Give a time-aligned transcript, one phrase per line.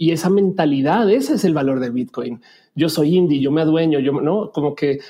[0.00, 2.40] Y esa mentalidad, ese es el valor de Bitcoin.
[2.76, 5.00] Yo soy indie, yo me adueño, yo no, como que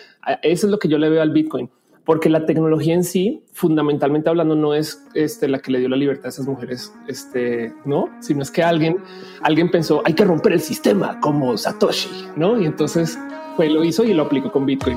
[0.42, 1.68] eso es lo que yo le veo al Bitcoin,
[2.07, 5.96] porque la tecnología en sí, fundamentalmente hablando, no es este, la que le dio la
[5.96, 8.96] libertad a esas mujeres, este, no, sino es que alguien,
[9.43, 12.59] alguien pensó hay que romper el sistema como Satoshi, no?
[12.59, 13.19] Y entonces
[13.57, 14.97] fue, lo hizo y lo aplicó con Bitcoin.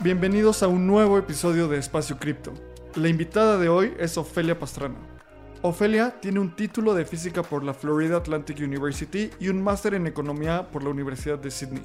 [0.00, 2.52] Bienvenidos a un nuevo episodio de Espacio Cripto.
[2.96, 4.98] La invitada de hoy es Ofelia Pastrana.
[5.62, 10.06] Ofelia tiene un título de física por la Florida Atlantic University y un máster en
[10.06, 11.82] economía por la Universidad de Sydney.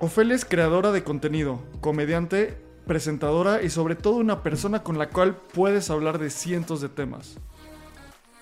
[0.00, 5.36] Ofelia es creadora de contenido, comediante, presentadora y sobre todo una persona con la cual
[5.36, 7.38] puedes hablar de cientos de temas.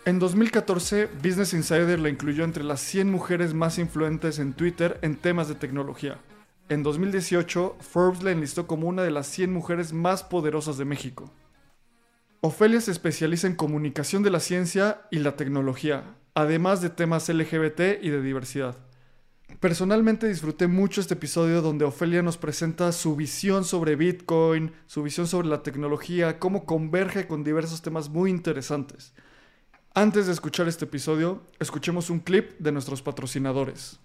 [0.06, 5.16] En 2014, Business Insider la incluyó entre las 100 mujeres más influentes en Twitter en
[5.16, 6.16] temas de tecnología.
[6.68, 11.30] En 2018, Forbes la enlistó como una de las 100 mujeres más poderosas de México.
[12.40, 18.02] Ofelia se especializa en comunicación de la ciencia y la tecnología, además de temas LGBT
[18.02, 18.78] y de diversidad.
[19.60, 25.28] Personalmente disfruté mucho este episodio donde Ofelia nos presenta su visión sobre Bitcoin, su visión
[25.28, 29.14] sobre la tecnología, cómo converge con diversos temas muy interesantes.
[29.94, 34.00] Antes de escuchar este episodio, escuchemos un clip de nuestros patrocinadores.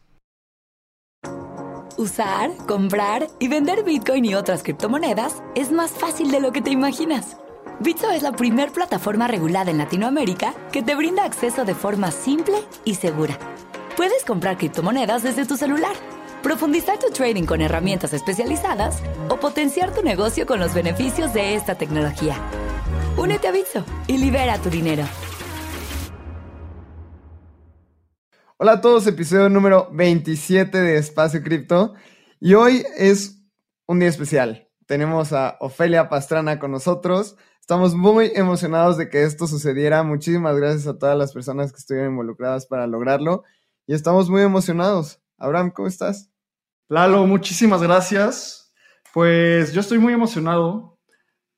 [1.98, 6.70] Usar, comprar y vender Bitcoin y otras criptomonedas es más fácil de lo que te
[6.70, 7.38] imaginas.
[7.80, 12.58] Bitso es la primer plataforma regulada en Latinoamérica que te brinda acceso de forma simple
[12.86, 13.40] y segura.
[13.96, 15.96] Puedes comprar criptomonedas desde tu celular,
[16.44, 21.74] profundizar tu trading con herramientas especializadas o potenciar tu negocio con los beneficios de esta
[21.74, 22.36] tecnología.
[23.18, 25.04] Únete a Bitso y libera tu dinero.
[28.60, 31.94] Hola a todos, episodio número 27 de Espacio Cripto.
[32.40, 33.40] Y hoy es
[33.86, 34.68] un día especial.
[34.88, 37.36] Tenemos a Ofelia Pastrana con nosotros.
[37.62, 40.02] Estamos muy emocionados de que esto sucediera.
[40.02, 43.44] Muchísimas gracias a todas las personas que estuvieron involucradas para lograrlo.
[43.86, 45.22] Y estamos muy emocionados.
[45.38, 46.32] Abraham, ¿cómo estás?
[46.90, 48.74] Lalo, muchísimas gracias.
[49.14, 50.98] Pues yo estoy muy emocionado.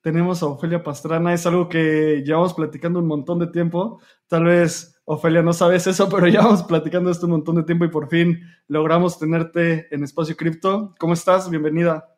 [0.02, 1.34] Tenemos a Ofelia Pastrana.
[1.34, 4.02] Es algo que llevamos platicando un montón de tiempo.
[4.28, 7.84] Tal vez Ofelia, no sabes eso, pero ya vamos platicando esto un montón de tiempo
[7.84, 10.94] y por fin logramos tenerte en Espacio Cripto.
[11.00, 11.50] ¿Cómo estás?
[11.50, 12.16] Bienvenida.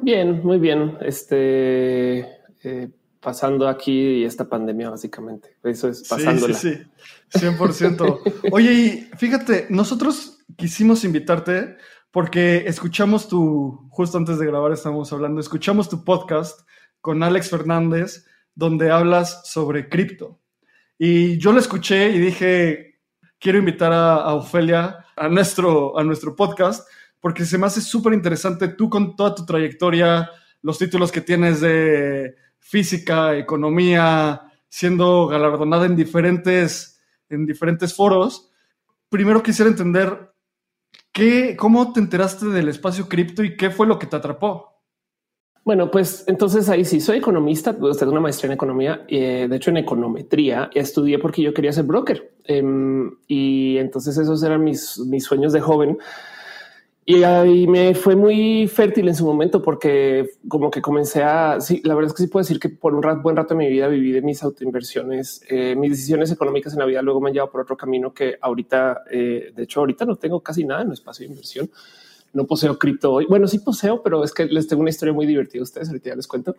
[0.00, 0.96] Bien, muy bien.
[1.00, 2.20] Este,
[2.62, 2.88] eh,
[3.18, 5.56] pasando aquí esta pandemia, básicamente.
[5.64, 6.54] Eso es pasándola.
[6.54, 6.84] Sí, sí,
[7.30, 7.46] sí.
[7.48, 8.52] 100%.
[8.52, 11.78] Oye, y fíjate, nosotros quisimos invitarte
[12.12, 16.60] porque escuchamos tu, justo antes de grabar estábamos hablando, escuchamos tu podcast
[17.00, 18.24] con Alex Fernández,
[18.54, 20.39] donde hablas sobre cripto.
[21.02, 23.00] Y yo lo escuché y dije,
[23.38, 26.86] quiero invitar a, Ofelia a nuestro, a nuestro podcast
[27.18, 30.28] porque se me hace súper interesante tú con toda tu trayectoria,
[30.60, 37.00] los títulos que tienes de física, economía, siendo galardonada en diferentes,
[37.30, 38.50] en diferentes foros.
[39.08, 40.34] Primero quisiera entender
[41.12, 44.69] qué, cómo te enteraste del espacio cripto y qué fue lo que te atrapó.
[45.62, 49.70] Bueno, pues entonces ahí sí soy economista, tengo una maestría en economía, eh, de hecho
[49.70, 55.24] en econometría, estudié porque yo quería ser broker em, y entonces esos eran mis, mis
[55.24, 55.98] sueños de joven.
[57.04, 61.80] Y ahí me fue muy fértil en su momento porque como que comencé a, sí,
[61.84, 63.88] la verdad es que sí puedo decir que por un buen rato de mi vida
[63.88, 67.50] viví de mis autoinversiones, eh, mis decisiones económicas en la vida luego me han llevado
[67.50, 70.94] por otro camino que ahorita, eh, de hecho ahorita no tengo casi nada en el
[70.94, 71.70] espacio de inversión
[72.32, 73.26] no poseo cripto hoy.
[73.28, 75.88] Bueno, sí poseo, pero es que les tengo una historia muy divertida a ustedes.
[75.88, 76.56] Ahorita ya les cuento.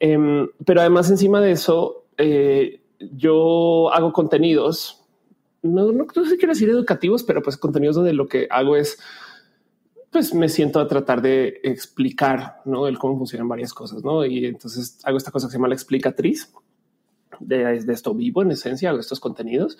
[0.00, 2.80] Em, pero además, encima de eso, eh,
[3.12, 5.02] yo hago contenidos.
[5.62, 8.98] No, no, no sé quiero decir educativos, pero pues contenidos donde lo que hago es
[10.10, 12.86] pues me siento a tratar de explicar ¿no?
[12.86, 14.04] el cómo funcionan varias cosas.
[14.04, 14.24] ¿no?
[14.24, 16.52] Y entonces hago esta cosa que se llama la explicatriz.
[17.40, 19.76] De, de esto vivo en esencia, hago estos contenidos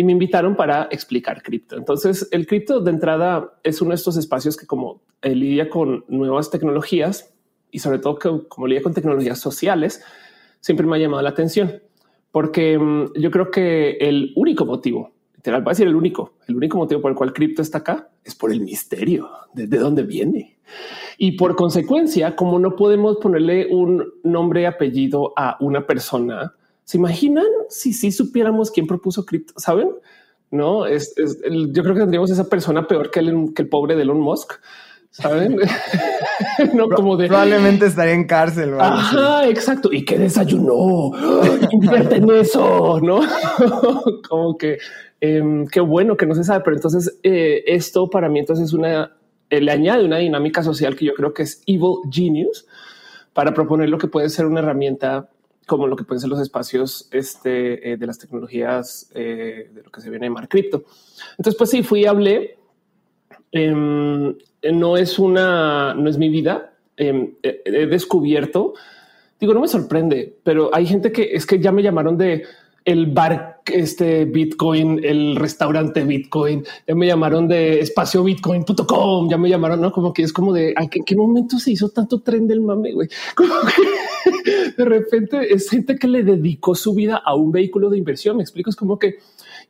[0.00, 1.76] y me invitaron para explicar cripto.
[1.76, 6.06] Entonces, el cripto de entrada es uno de estos espacios que como eh, lidia con
[6.08, 7.34] nuevas tecnologías
[7.70, 10.02] y sobre todo que como lidia con tecnologías sociales,
[10.60, 11.82] siempre me ha llamado la atención
[12.30, 16.56] porque mm, yo creo que el único motivo, literal, va a decir el único, el
[16.56, 20.04] único motivo por el cual cripto está acá es por el misterio de, de dónde
[20.04, 20.56] viene.
[21.18, 26.54] Y por consecuencia, como no podemos ponerle un nombre y apellido a una persona,
[26.90, 29.54] ¿Se imaginan si sí supiéramos quién propuso cripto?
[29.56, 29.90] Saben,
[30.50, 34.02] no es, yo creo que tendríamos esa persona peor que el, que el pobre de
[34.02, 34.54] Elon Musk.
[35.12, 35.56] Saben,
[36.74, 38.74] no como de probablemente estaría en cárcel.
[38.80, 39.92] Ajá, exacto.
[39.92, 41.12] Y qué desayunó.
[41.70, 43.20] Invierte en eso, no?
[44.28, 44.78] como que
[45.20, 46.64] em, qué bueno que no se sabe.
[46.64, 49.12] Pero entonces, eh, esto para mí, entonces es una
[49.48, 52.66] eh, le añade una dinámica social que yo creo que es evil genius
[53.32, 55.28] para proponer lo que puede ser una herramienta
[55.70, 60.00] como lo que pueden ser los espacios este, eh, de las tecnologías de lo que
[60.00, 60.82] se viene a llamar cripto.
[61.38, 62.58] Entonces, pues sí, fui y hablé.
[63.52, 64.34] Em,
[64.72, 66.72] no es una, no es mi vida.
[66.96, 68.74] Em, he descubierto,
[69.38, 72.46] digo, no me sorprende, pero hay gente que es que ya me llamaron de
[72.84, 79.48] el bar este Bitcoin, el restaurante Bitcoin, ya me llamaron de espacio bitcoin.com, ya me
[79.48, 82.60] llamaron, no como que es como de ¿en qué momento se hizo tanto tren del
[82.60, 83.08] mame, güey?
[83.34, 87.98] Como que de repente es gente que le dedicó su vida a un vehículo de
[87.98, 88.36] inversión.
[88.36, 89.18] Me explico, es como que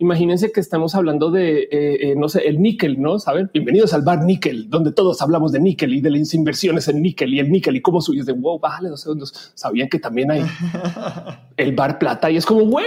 [0.00, 3.18] imagínense que estamos hablando de, eh, eh, no sé, el níquel, ¿no?
[3.18, 7.02] Saben, bienvenidos al bar níquel, donde todos hablamos de níquel y de las inversiones en
[7.02, 9.52] níquel y el níquel y cómo suyes de wow, bájale dos segundos.
[9.54, 10.42] Sabían que también hay
[11.58, 12.86] el bar plata y es como, güey.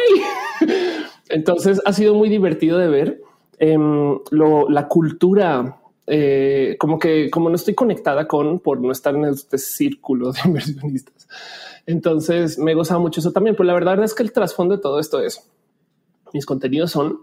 [1.29, 3.21] Entonces ha sido muy divertido de ver
[3.59, 9.25] em, la cultura eh, como que como no estoy conectada con por no estar en
[9.25, 11.27] este círculo de inversionistas.
[11.85, 14.99] Entonces me gozaba mucho eso también, pero la verdad es que el trasfondo de todo
[14.99, 15.47] esto es
[16.33, 17.21] mis contenidos son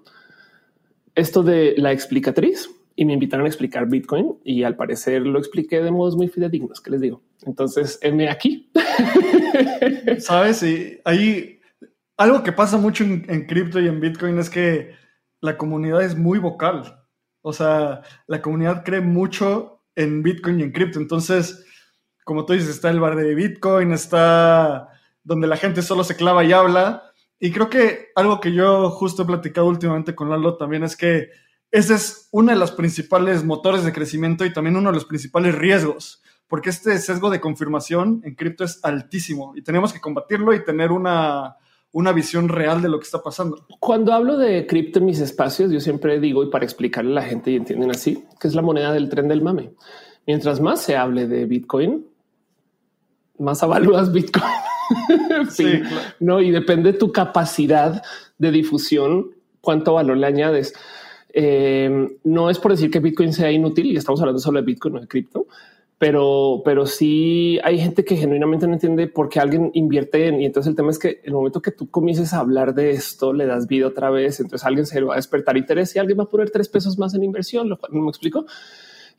[1.15, 5.83] esto de la explicatriz y me invitaron a explicar Bitcoin y al parecer lo expliqué
[5.83, 7.23] de modos muy fidedignos, que les digo.
[7.47, 8.71] Entonces, me aquí.
[10.19, 11.61] Sabes, y ahí
[12.21, 14.95] algo que pasa mucho en, cripto y en Bitcoin es que
[15.41, 17.03] la comunidad es muy vocal.
[17.41, 20.99] O sea, la comunidad cree mucho en Bitcoin y en cripto.
[20.99, 21.65] Entonces,
[22.25, 24.91] como tú dices, está el bar de Bitcoin, está
[25.25, 27.10] donde la gente solo se clava y habla,
[27.41, 31.31] y creo que algo que yo justo he platicado últimamente con Lalo también es que
[31.71, 35.55] ese es uno de los principales motores de crecimiento y también uno de los principales
[35.55, 40.65] riesgos, porque este sesgo de confirmación en cripto es altísimo y tenemos que combatirlo y
[40.65, 41.57] tener una,
[41.93, 43.67] una visión real de lo que está pasando.
[43.79, 47.23] Cuando hablo de cripto en mis espacios, yo siempre digo, y para explicarle a la
[47.23, 49.73] gente y entienden así, que es la moneda del tren del mame.
[50.27, 52.07] Mientras más se hable de Bitcoin,
[53.39, 54.45] más avalúas Bitcoin.
[55.51, 55.83] sí,
[56.21, 58.03] no, y depende de tu capacidad
[58.39, 60.75] de difusión, cuánto valor le añades.
[61.33, 64.95] Eh, no es por decir que Bitcoin sea inútil y estamos hablando solo de Bitcoin,
[64.95, 65.47] no de cripto,
[66.01, 70.41] pero, pero sí hay gente que genuinamente no entiende por qué alguien invierte en.
[70.41, 73.35] Y entonces el tema es que el momento que tú comiences a hablar de esto,
[73.35, 74.41] le das vida otra vez.
[74.41, 77.15] Entonces alguien se va a despertar interés y alguien va a poner tres pesos más
[77.15, 78.47] en inversión, lo cual no me explico.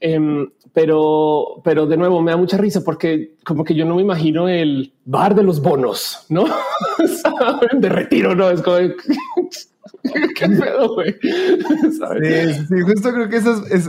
[0.04, 4.02] Em, pero, pero de nuevo me da mucha risa porque como que yo no me
[4.02, 6.46] imagino el bar de los bonos, no
[7.80, 8.78] de retiro, no es como
[10.36, 11.16] qué pedo, güey.
[11.22, 13.42] Sí, justo creo que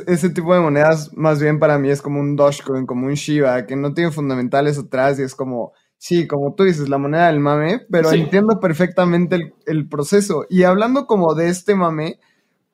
[0.06, 3.64] ese tipo de monedas más bien para mí es como un Dogecoin, como un Shiba,
[3.64, 7.40] que no tiene fundamentales atrás y es como, sí, como tú dices, la moneda del
[7.40, 10.44] mame, pero entiendo perfectamente el, el proceso.
[10.50, 12.18] Y hablando como de este mame,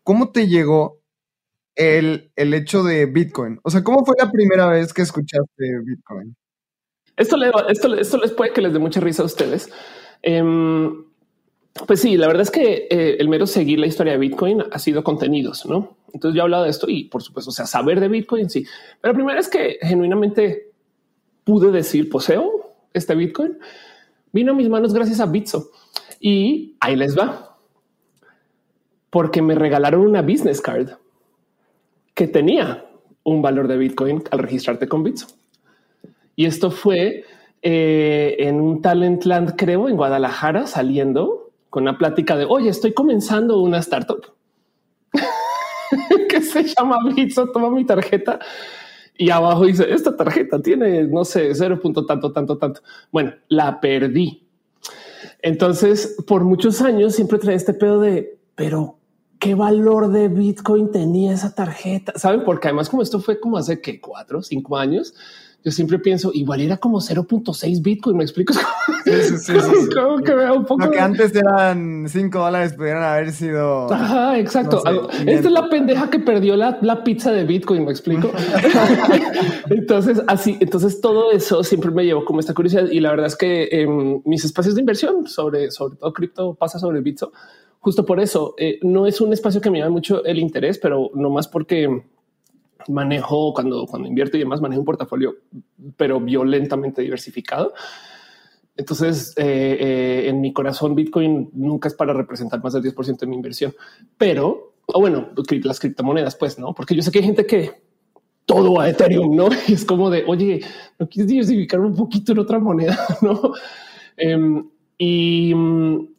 [0.03, 0.98] ¿cómo te llegó
[1.79, 3.61] el, hecho de Bitcoin?
[3.63, 6.37] O sea, ¿cómo fue la primera vez que escuchaste Bitcoin?
[7.17, 7.37] Esto,
[7.69, 9.71] esto, esto les puede que les dé mucha risa a ustedes.
[10.23, 11.05] Em,
[11.87, 14.79] pues sí, la verdad es que eh, el mero seguir la historia de Bitcoin ha
[14.79, 15.97] sido contenidos, ¿no?
[16.13, 18.67] Entonces yo he hablado de esto y por supuesto, o sea, saber de Bitcoin, sí.
[19.01, 20.73] Pero la primera es que genuinamente
[21.45, 23.59] pude decir poseo este Bitcoin.
[24.33, 25.71] Vino a mis manos gracias a Bitso
[26.21, 27.57] y ahí les va.
[29.11, 30.91] Porque me regalaron una business card
[32.19, 32.85] que tenía
[33.23, 35.29] un valor de Bitcoin al registrarte con Bitso.
[36.35, 37.25] Y esto fue
[37.63, 43.61] eh, en un Talentland, creo, en Guadalajara, saliendo con una plática de, oye, estoy comenzando
[43.61, 44.35] una startup
[46.29, 48.41] que se llama Bitso, toma mi tarjeta.
[49.17, 52.81] Y abajo dice, esta tarjeta tiene, no sé, cero punto tanto, tanto, tanto.
[53.13, 54.45] Bueno, la perdí.
[55.41, 58.98] Entonces, por muchos años siempre trae este pedo de, pero
[59.39, 62.13] qué valor de Bitcoin tenía esa tarjeta.
[62.17, 65.15] Saben, porque además, como esto fue como hace que cuatro, cinco años,
[65.65, 68.17] yo siempre pienso igual era como 0.6 Bitcoin.
[68.17, 68.55] Me explico.
[69.05, 70.85] Sí, sí, sí, como, que veo un poco.
[70.85, 73.91] Lo que antes eran 5 dólares pudieran haber sido.
[73.91, 74.83] Ajá, exacto.
[75.25, 77.87] Esta es la pendeja que perdió la, la pizza de Bitcoin.
[77.87, 78.31] Me explico.
[79.71, 82.91] entonces, así, entonces todo eso siempre me llevó como esta curiosidad.
[82.91, 86.79] Y la verdad es que em, mis espacios de inversión sobre, sobre todo cripto pasa
[86.79, 87.33] sobre Bitso
[87.81, 91.11] justo por eso eh, no es un espacio que me llama mucho el interés, pero
[91.15, 92.03] no más porque
[92.89, 95.37] manejo cuando, cuando invierto y demás, manejo un portafolio,
[95.97, 97.75] pero violentamente diversificado.
[98.77, 103.27] Entonces, eh, eh, en mi corazón, Bitcoin nunca es para representar más del 10% de
[103.27, 103.75] mi inversión,
[104.17, 105.29] pero o bueno,
[105.65, 107.83] las criptomonedas, pues no, porque yo sé que hay gente que
[108.47, 110.61] todo a Ethereum, no es como de oye,
[110.99, 113.53] no quieres diversificar un poquito en otra moneda, no?
[114.17, 114.67] Em,
[114.99, 115.55] y,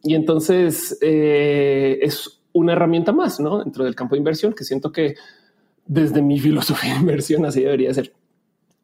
[0.02, 3.62] y, entonces eh, es una herramienta más ¿no?
[3.62, 5.14] dentro del campo de inversión que siento que
[5.86, 8.12] desde mi filosofía de inversión así debería ser.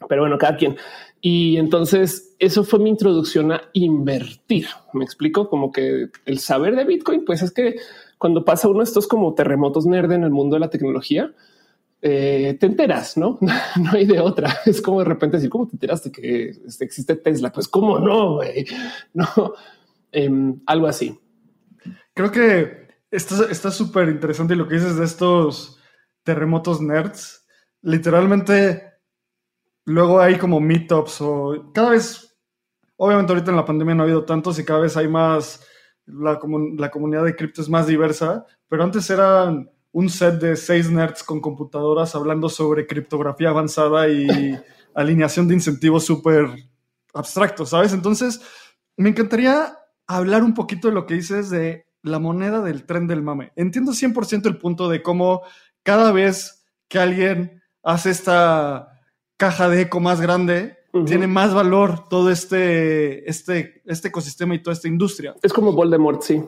[0.09, 0.77] Pero bueno, cada quien.
[1.21, 4.67] Y entonces eso fue mi introducción a invertir.
[4.93, 7.77] Me explico como que el saber de Bitcoin, pues es que
[8.19, 11.33] cuando pasa uno de estos como terremotos nerd en el mundo de la tecnología,
[12.03, 13.39] eh, te enteras, no?
[13.81, 14.59] no hay de otra.
[14.67, 17.51] Es como de repente decir, ¿cómo te enteraste que este, existe Tesla?
[17.51, 18.41] Pues cómo no,
[19.15, 19.55] no,
[20.13, 21.21] em, algo así.
[22.15, 25.79] Creo que está súper interesante lo que dices de estos
[26.23, 27.47] terremotos nerds.
[27.83, 28.87] Literalmente
[29.85, 32.37] luego hay como meetups o cada vez,
[32.97, 35.65] obviamente ahorita en la pandemia no ha habido tantos y cada vez hay más,
[36.07, 36.39] la,
[36.77, 41.23] la comunidad de cripto es más diversa, pero antes eran un set de seis nerds
[41.23, 44.27] con computadoras hablando sobre criptografía avanzada y
[44.95, 46.49] alineación de incentivos súper
[47.15, 47.93] abstractos, ¿sabes?
[47.93, 48.41] Entonces,
[48.97, 53.23] me encantaría hablar un poquito de lo que dices de la moneda del tren del
[53.23, 53.53] mame.
[53.57, 55.43] Entiendo 100% el punto de cómo
[55.83, 59.01] cada vez que alguien hace esta
[59.37, 64.73] caja de eco más grande, tiene más valor todo este, este, este ecosistema y toda
[64.73, 65.35] esta industria.
[65.43, 66.43] Es como Voldemort, sí.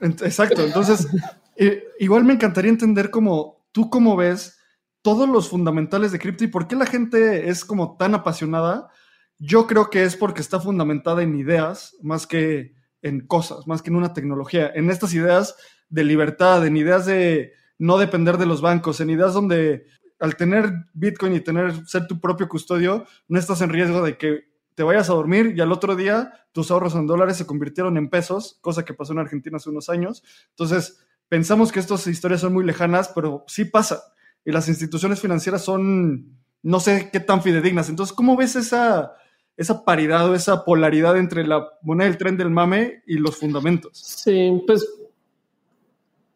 [0.00, 0.62] Exacto.
[0.64, 1.06] Entonces,
[1.56, 4.58] eh, igual me encantaría entender cómo tú cómo ves
[5.02, 8.88] todos los fundamentales de cripto y por qué la gente es como tan apasionada.
[9.38, 13.90] Yo creo que es porque está fundamentada en ideas más que en cosas, más que
[13.90, 15.56] en una tecnología, en estas ideas
[15.90, 19.86] de libertad, en ideas de no depender de los bancos, en ideas donde
[20.18, 24.44] al tener Bitcoin y tener ser tu propio custodio, no estás en riesgo de que
[24.74, 28.08] te vayas a dormir y al otro día tus ahorros en dólares se convirtieron en
[28.08, 30.22] pesos, cosa que pasó en Argentina hace unos años.
[30.50, 34.02] Entonces, pensamos que estas historias son muy lejanas, pero sí pasa.
[34.46, 37.90] Y las instituciones financieras son, no sé qué tan fidedignas.
[37.90, 39.12] Entonces, ¿cómo ves esa,
[39.56, 43.92] esa paridad o esa polaridad entre la moneda del tren del mame y los fundamentos?
[43.94, 44.86] Sí, pues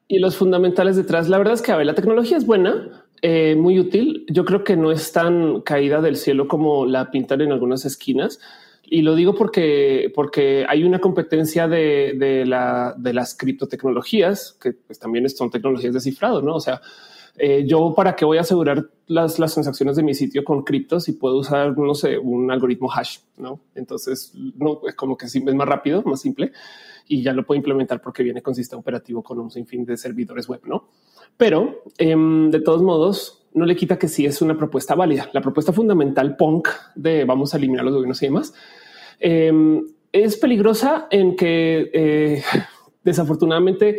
[0.09, 1.29] y los fundamentales detrás.
[1.29, 4.25] La verdad es que a ver, la tecnología es buena, eh, muy útil.
[4.29, 8.41] Yo creo que no es tan caída del cielo como la pintan en algunas esquinas.
[8.91, 14.73] Y lo digo porque, porque hay una competencia de, de, la, de las criptotecnologías, que
[14.73, 16.55] pues, también son tecnologías de cifrado, ¿no?
[16.55, 16.81] O sea,
[17.39, 21.13] eh, yo para qué voy a asegurar las, transacciones de mi sitio con criptos y
[21.13, 23.61] puedo usar, no sé, un algoritmo hash, ¿no?
[23.75, 26.53] Entonces, no, es como que es más rápido, más simple
[27.07, 30.49] y ya lo puedo implementar porque viene con sistema operativo con un sinfín de servidores
[30.49, 30.89] web, ¿no?
[31.37, 35.31] Pero em, de todos modos, no le quita que sí es una propuesta válida.
[35.33, 38.55] La propuesta fundamental punk de vamos a eliminar los gobiernos y demás
[39.21, 42.43] em, es peligrosa en que eh,
[43.05, 43.97] desafortunadamente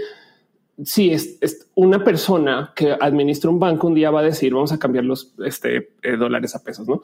[0.84, 4.80] si es, una persona que administra un banco un día va a decir vamos a
[4.80, 7.02] cambiar los este, eh, dólares a pesos, no?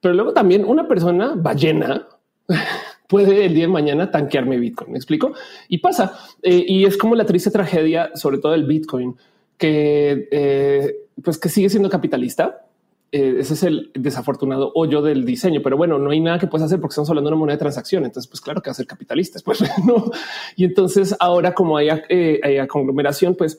[0.00, 2.06] Pero luego también una persona ballena
[3.08, 4.92] puede el día de mañana tanquearme Bitcoin.
[4.92, 5.32] Me explico
[5.68, 6.18] y pasa.
[6.42, 9.16] Eh, y es como la triste tragedia, sobre todo el Bitcoin,
[9.56, 12.67] que eh, pues que sigue siendo capitalista.
[13.10, 16.66] Eh, ese es el desafortunado hoyo del diseño, pero bueno, no hay nada que puedas
[16.66, 18.04] hacer porque estamos hablando de una moneda de transacción.
[18.04, 19.38] Entonces, pues claro que va a ser capitalista.
[19.44, 20.10] Pues no.
[20.56, 23.58] Y entonces ahora como hay, hay conglomeración, pues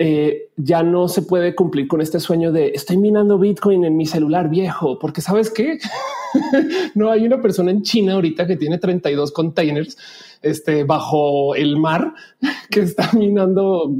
[0.00, 4.06] eh, ya no se puede cumplir con este sueño de estoy minando Bitcoin en mi
[4.06, 5.80] celular viejo, porque sabes que
[6.94, 9.98] no hay una persona en China ahorita que tiene 32 containers
[10.42, 12.14] este, bajo el mar
[12.70, 13.90] que está minando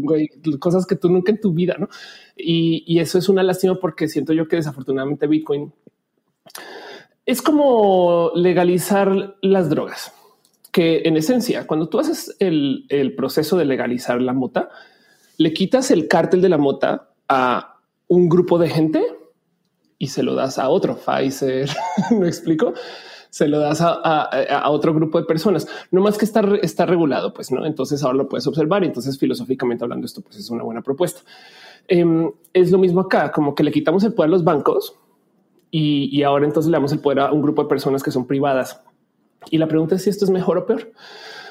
[0.59, 1.89] cosas que tú nunca en tu vida, ¿no?
[2.37, 5.73] Y, eso es una lástima porque siento yo que desafortunadamente Bitcoin
[7.27, 10.13] es como legalizar las drogas,
[10.73, 14.71] que en esencia, cuando tú haces el, el proceso de legalizar la mota,
[15.37, 19.03] le quitas el cártel de la mota a un grupo de gente
[19.99, 21.69] y se lo das a otro Pfizer.
[22.19, 22.73] ¿Me explico?
[23.31, 25.67] Se lo das a, otro grupo de personas.
[25.91, 27.67] No más que está regulado, pues no.
[27.67, 28.83] Entonces ahora lo puedes observar.
[28.85, 31.21] Y entonces, filosóficamente hablando, esto pues es una buena propuesta.
[31.87, 34.95] Em, es lo mismo acá, como que le quitamos el poder a los bancos
[35.71, 38.27] y, y ahora entonces le damos el poder a un grupo de personas que son
[38.27, 38.83] privadas.
[39.51, 40.93] Y la pregunta es si esto es mejor o peor.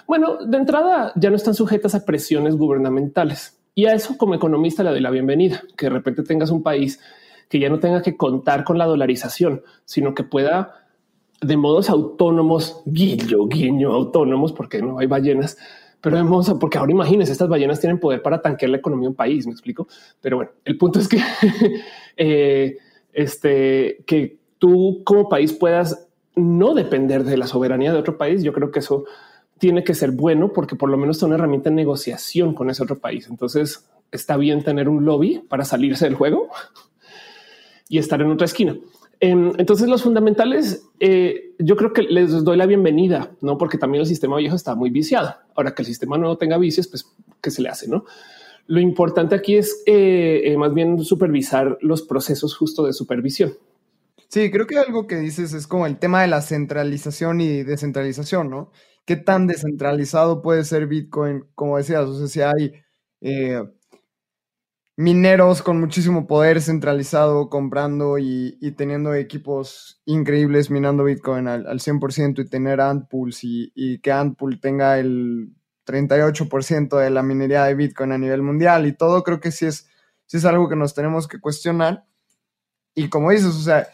[0.08, 3.60] Bueno, de entrada ya no están sujetas a presiones gubernamentales.
[3.76, 7.00] Y a eso como economista le doy la bienvenida, que de repente tengas un país
[7.50, 10.87] que ya no tenga que contar con la dolarización, sino que pueda
[11.42, 15.58] de modos autónomos, guillo, guiño, autónomos, porque no hay ballenas,
[16.02, 19.16] pero vemos porque ahora imagínense, estas ballenas tienen poder para tanquear la economía de un
[19.16, 19.88] país, me explico.
[20.22, 21.20] Pero bueno, el punto es que
[22.18, 22.78] eh,
[23.14, 28.44] este, que tú como país puedas no depender de la soberanía de otro país.
[28.44, 29.06] Yo creo que eso
[29.58, 32.84] tiene que ser bueno porque por lo menos es una herramienta de negociación con ese
[32.84, 33.28] otro país.
[33.28, 36.50] Entonces, está bien tener un lobby para salirse del juego
[37.90, 38.78] y estar en otra esquina.
[39.20, 44.02] Em, entonces los fundamentales, eh, yo creo que les doy la bienvenida, no porque también
[44.02, 45.36] el sistema viejo está muy viciado.
[45.56, 47.06] Ahora que el sistema nuevo tenga vicios, pues
[47.42, 48.06] qué se le hace, no?
[48.68, 53.54] Lo importante aquí es eh, eh, más bien supervisar los procesos justo de supervisión.
[54.28, 58.50] Sí, creo que algo que dices es como el tema de la centralización y descentralización,
[58.50, 58.72] ¿no?
[59.06, 61.46] ¿Qué tan descentralizado puede ser Bitcoin?
[61.56, 62.74] Como decías, o sea, si hay
[64.98, 72.50] mineros con muchísimo poder centralizado comprando y, teniendo equipos increíbles minando Bitcoin al, 100% y
[72.50, 75.54] tener Antpools y, y que Antpool tenga el
[75.86, 79.88] 38% de la minería de Bitcoin a nivel mundial y todo, creo que sí es,
[80.26, 82.06] sí es algo que nos tenemos que cuestionar.
[82.96, 83.88] Y como dices, o sea,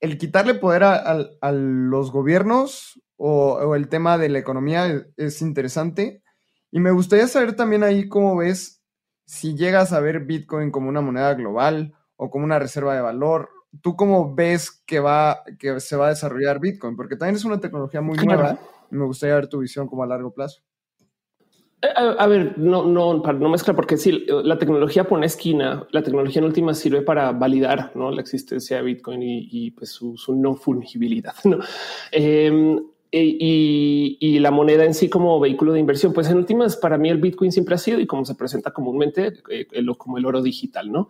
[0.00, 6.22] el quitarle poder a, los gobiernos o, o, el tema de la economía es interesante.
[6.70, 8.77] Y me gustaría saber también ahí cómo ves
[9.28, 13.50] si llegas a ver Bitcoin como una moneda global o como una reserva de valor,
[13.82, 16.96] ¿tú cómo ves que, va, que se va a desarrollar Bitcoin?
[16.96, 18.58] Porque también es una tecnología muy nueva
[18.90, 20.62] y me gustaría ver tu visión como a largo plazo.
[21.82, 26.40] Eh, a, ver, no, no, no mezcla, porque sí, la tecnología pone esquina, la tecnología
[26.40, 28.10] en última sirve para validar ¿no?
[28.10, 31.34] la existencia de Bitcoin y, pues su, no fungibilidad.
[31.44, 31.58] ¿no?
[32.12, 37.08] Em, y, la moneda en sí como vehículo de inversión, pues en últimas, para mí
[37.08, 40.92] el Bitcoin siempre ha sido y como se presenta comúnmente eh, como el oro digital,
[40.92, 41.08] ¿no?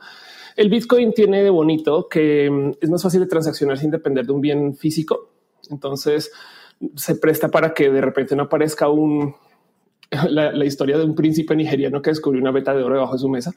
[0.57, 4.33] El Bitcoin tiene de bonito que mm, es más fácil de transaccionar sin depender de
[4.33, 5.31] un bien físico.
[5.71, 6.31] Entonces
[6.95, 9.35] se presta para que de repente no aparezca un
[10.31, 13.19] la, la historia de un príncipe nigeriano que descubrió una beta de oro debajo de
[13.19, 13.52] su mesa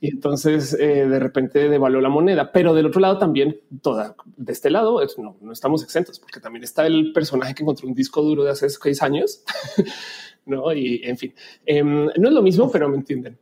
[0.00, 2.52] y entonces eh, de repente devaluó la moneda.
[2.52, 6.64] Pero del otro lado también, toda de este lado no, no estamos exentos, porque también
[6.64, 9.42] está el personaje que encontró un disco duro de hace seis años.
[10.46, 11.34] no, y en fin,
[11.64, 13.38] em, no es lo mismo, pero me entienden.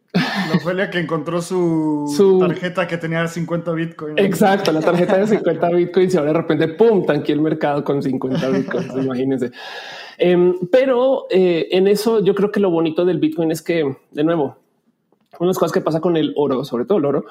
[0.75, 4.21] La que encontró su, tarjeta que tenía 50 bitcoins.
[4.21, 8.03] Exacto, la tarjeta de 50 bitcoins y ahora de repente pum, tanque el mercado con
[8.03, 8.97] 50 bitcoins.
[8.97, 9.51] imagínense.
[10.19, 14.25] Em, pero eh, en eso yo creo que lo bonito del bitcoin es que, de
[14.25, 14.62] nuevo,
[15.39, 17.25] unas cosas que pasa con el oro, sobre todo el oro,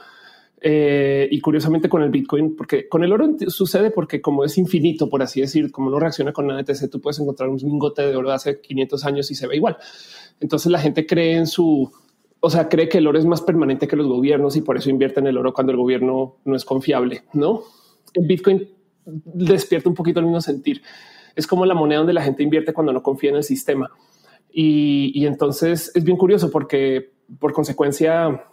[0.63, 5.09] eh, y curiosamente con el Bitcoin, porque con el oro sucede porque como es infinito,
[5.09, 8.15] por así decir, como no reacciona con nada, etc., tú puedes encontrar un lingote de
[8.15, 9.77] oro de hace 500 años y se ve igual.
[10.39, 11.91] Entonces la gente cree en su,
[12.39, 14.91] o sea, cree que el oro es más permanente que los gobiernos y por eso
[14.91, 17.63] invierte en el oro cuando el gobierno no es confiable, ¿no?
[18.13, 18.67] El Bitcoin
[19.05, 20.83] despierta un poquito el mismo sentir.
[21.35, 23.89] Es como la moneda donde la gente invierte cuando no confía en el sistema.
[24.51, 28.45] Y, y entonces es bien curioso porque por consecuencia,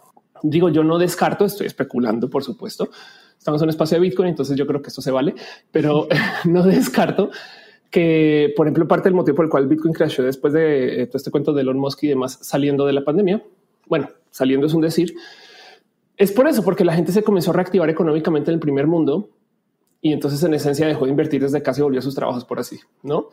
[0.43, 2.91] digo, yo no descarto, estoy especulando, por supuesto.
[3.37, 5.35] Estamos en un espacio de Bitcoin, entonces yo creo que esto se vale,
[5.71, 6.09] pero
[6.45, 7.31] no descarto
[7.91, 11.17] que, por ejemplo, parte del motivo por el cual Bitcoin creció después de eh, todo
[11.17, 13.43] este cuento de Elon Musk y demás saliendo de la pandemia,
[13.87, 15.15] bueno, saliendo es un decir,
[16.17, 19.31] es por eso, porque la gente se comenzó a reactivar económicamente en el primer mundo
[20.01, 22.81] y entonces en esencia dejó de invertir desde casi volvió a sus trabajos por así,
[23.03, 23.29] ¿no?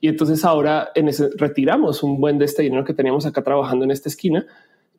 [0.00, 3.84] Y entonces ahora en ese, retiramos un buen de este dinero que teníamos acá trabajando
[3.84, 4.46] en esta esquina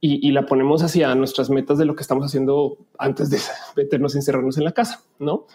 [0.05, 3.37] y, la ponemos hacia nuestras metas de lo que estamos haciendo antes de
[3.77, 5.45] meternos, encerrarnos en la casa, ¿no?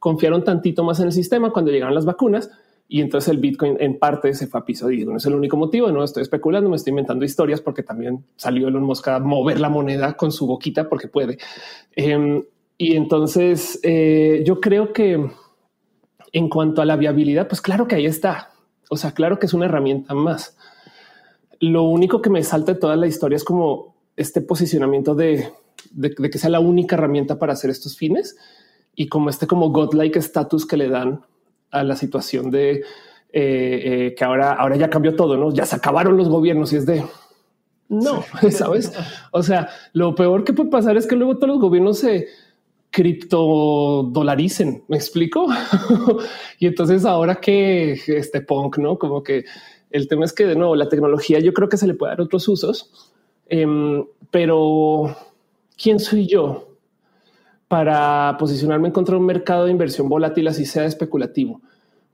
[0.00, 2.50] Confiaron tantito más en el sistema cuando llegaron las vacunas
[2.88, 4.90] y entonces el Bitcoin en parte se fue a piso.
[4.90, 8.24] Y no es el único motivo, no estoy especulando, me estoy inventando historias porque también
[8.34, 11.38] salió Elon Musk a mover la moneda con su boquita porque puede.
[11.94, 12.42] Em,
[12.76, 15.24] y entonces eh, yo creo que
[16.32, 18.50] en cuanto a la viabilidad, pues claro que ahí está.
[18.90, 20.56] O sea, claro que es una herramienta más.
[21.60, 25.50] Lo único que me salta de toda la historia es como este posicionamiento de,
[26.30, 28.36] que sea la única herramienta para hacer estos fines
[28.94, 31.22] y como este como godlike status que le dan
[31.70, 32.82] a la situación de eh,
[33.32, 35.52] eh, que ahora, ahora ya cambió todo, no?
[35.52, 37.04] Ya se acabaron los gobiernos y es de
[37.88, 38.92] no, sabes?
[39.32, 42.28] O sea, lo peor que puede pasar es que luego todos los gobiernos se
[42.90, 44.84] criptodolaricen.
[44.88, 45.48] Me explico.
[46.58, 49.44] y entonces ahora que este punk, no como que
[49.94, 52.20] el tema es que de nuevo la tecnología yo creo que se le puede dar
[52.20, 52.90] otros usos,
[53.46, 55.16] em, pero
[55.80, 56.76] ¿quién soy yo
[57.68, 61.60] para posicionarme en contra de un mercado de inversión volátil así sea especulativo?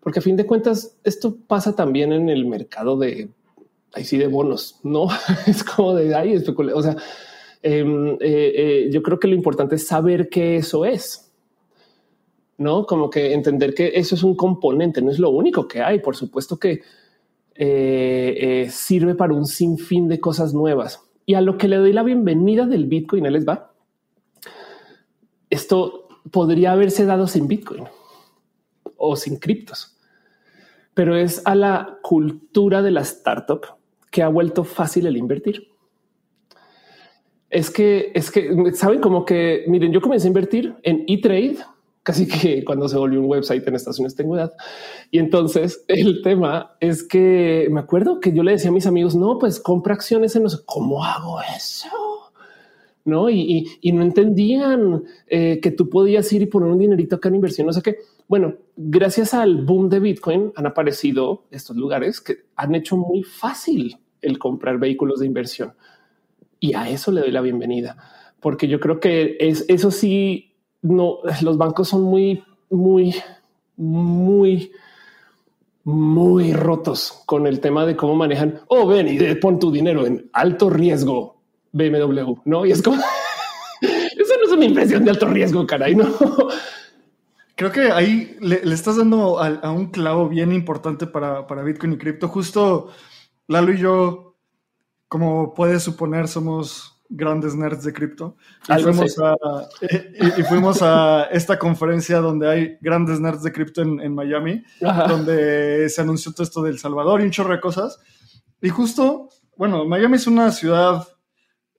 [0.00, 3.30] Porque a fin de cuentas esto pasa también en el mercado de
[3.94, 5.08] ahí sí de bonos, no
[5.46, 6.78] es como de ahí especulativo.
[6.78, 6.96] O sea,
[7.62, 11.32] em, eh, eh, yo creo que lo importante es saber qué eso es.
[12.58, 16.00] No como que entender que eso es un componente, no es lo único que hay.
[16.00, 16.82] Por supuesto que
[17.62, 21.02] eh, eh, sirve para un sinfín de cosas nuevas.
[21.26, 23.74] Y a lo que le doy la bienvenida del Bitcoin, les va.
[25.50, 27.84] Esto podría haberse dado sin Bitcoin
[28.96, 29.98] o sin criptos,
[30.94, 33.60] pero es a la cultura de la startup
[34.10, 35.68] que ha vuelto fácil el invertir.
[37.50, 41.58] Es que, es que, saben como que, miren, yo comencé a invertir en E-Trade
[42.02, 44.52] casi que cuando se volvió un website en Estados Unidos tengo edad.
[45.10, 49.14] Y entonces el tema es que me acuerdo que yo le decía a mis amigos,
[49.14, 51.88] no, pues compra acciones en no sé cómo hago eso.
[53.02, 57.36] No, y, no entendían eh, que tú podías ir y poner un dinerito acá en
[57.36, 57.66] inversión.
[57.66, 57.96] No sé qué.
[58.28, 63.96] Bueno, gracias al boom de Bitcoin han aparecido estos lugares que han hecho muy fácil
[64.20, 65.72] el comprar vehículos de inversión.
[66.60, 67.96] Y a eso le doy la bienvenida,
[68.38, 70.49] porque yo creo que es eso sí
[70.82, 73.14] no, los bancos son muy, muy,
[73.76, 74.72] muy,
[75.84, 78.60] muy rotos con el tema de cómo manejan.
[78.68, 81.40] Oh, ven y pon tu dinero en alto riesgo
[81.72, 82.66] BMW, no?
[82.66, 82.96] Y es como
[83.80, 86.08] eso no es una impresión de alto riesgo, caray, no?
[87.56, 91.98] Creo que ahí le, estás dando a, un clavo bien importante para, para Bitcoin y
[91.98, 92.28] cripto.
[92.28, 92.88] Justo
[93.48, 94.36] Lalo y yo,
[95.08, 98.36] como puedes suponer, somos grandes nerds de cripto.
[98.68, 99.36] Y, fuimos a,
[100.38, 106.00] y, fuimos a esta conferencia donde hay grandes nerds de cripto en, Miami, donde se
[106.00, 107.98] anunció todo esto del Salvador y un chorro de cosas.
[108.62, 111.06] Y justo, bueno, Miami es una ciudad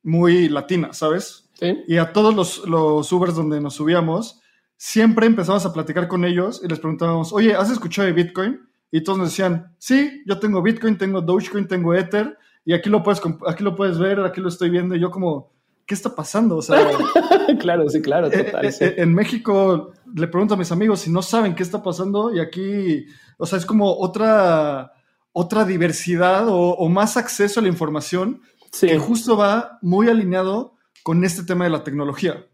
[0.04, 1.50] muy latina, ¿sabes?
[1.88, 4.41] Y a todos los, los Ubers donde nos subíamos,
[4.76, 8.60] siempre empezamos a platicar con ellos y les preguntábamos, oye, ¿has escuchado de Bitcoin?
[8.89, 13.04] Y todos nos decían, sí, yo tengo Bitcoin, tengo Dogecoin, tengo Ether y aquí lo
[13.04, 15.52] puedes, aquí lo puedes ver, aquí lo estoy viendo, y yo como,
[15.86, 16.58] ¿qué está pasando?
[16.58, 16.78] O sea,
[17.60, 18.65] claro, sí, claro, eh, total.
[18.65, 22.34] Eh, eh, en México le pregunto a mis amigos si no saben qué está pasando,
[22.34, 23.06] y aquí,
[23.38, 24.93] o sea, es como otra,
[25.34, 28.41] otra diversidad o, más acceso a la información
[28.80, 32.45] que justo va muy alineado con este tema de la tecnología.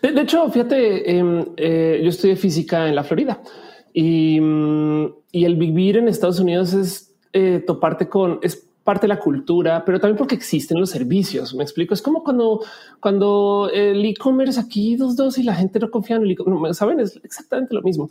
[0.00, 3.42] De, hecho, fíjate, em, yo estudié física en la Florida
[3.92, 7.14] y, mm, y el vivir en Estados Unidos es
[7.66, 11.54] toparte con, es parte de la cultura, pero también porque existen los servicios.
[11.54, 11.92] Me explico.
[11.92, 12.64] Es como cuando,
[13.00, 16.78] cuando el e-commerce aquí dos, dos y la gente no confía en el e-commerce.
[16.78, 18.08] Saben, es exactamente lo mismo.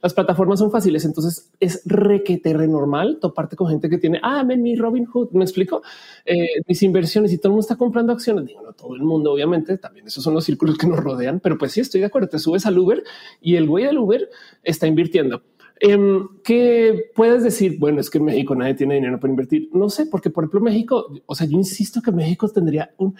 [0.00, 4.62] Las plataformas son fáciles, entonces es requete normal toparte con gente que tiene, ah, ven
[4.62, 5.82] mi Robin Hood, me explico,
[6.24, 8.46] eh, mis inversiones y todo el mundo está comprando acciones.
[8.46, 11.58] Digo, no todo el mundo, obviamente, también esos son los círculos que nos rodean, pero
[11.58, 12.28] pues sí, estoy de acuerdo.
[12.28, 13.02] Te subes al Uber
[13.40, 14.28] y el güey del Uber
[14.62, 15.42] está invirtiendo
[16.44, 17.76] ¿Qué puedes decir?
[17.78, 19.68] Bueno, es que en México nadie tiene dinero para invertir.
[19.72, 23.16] No sé, porque por ejemplo México, o sea, yo insisto que México tendría un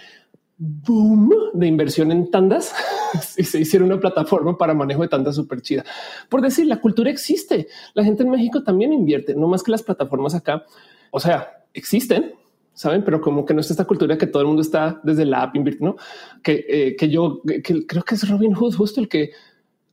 [0.58, 2.72] boom de inversión en tandas
[3.20, 5.84] si se hiciera una plataforma para manejo de tandas súper chida.
[6.28, 7.66] Por decir, la cultura existe.
[7.94, 10.64] La gente en México también invierte, no más que las plataformas acá.
[11.10, 12.32] O sea, existen,
[12.74, 15.42] saben, pero como que no está esta cultura que todo el mundo está desde la
[15.42, 15.96] app invirtiendo,
[16.44, 19.32] que, eh, que yo que creo que es Robin Hood justo el que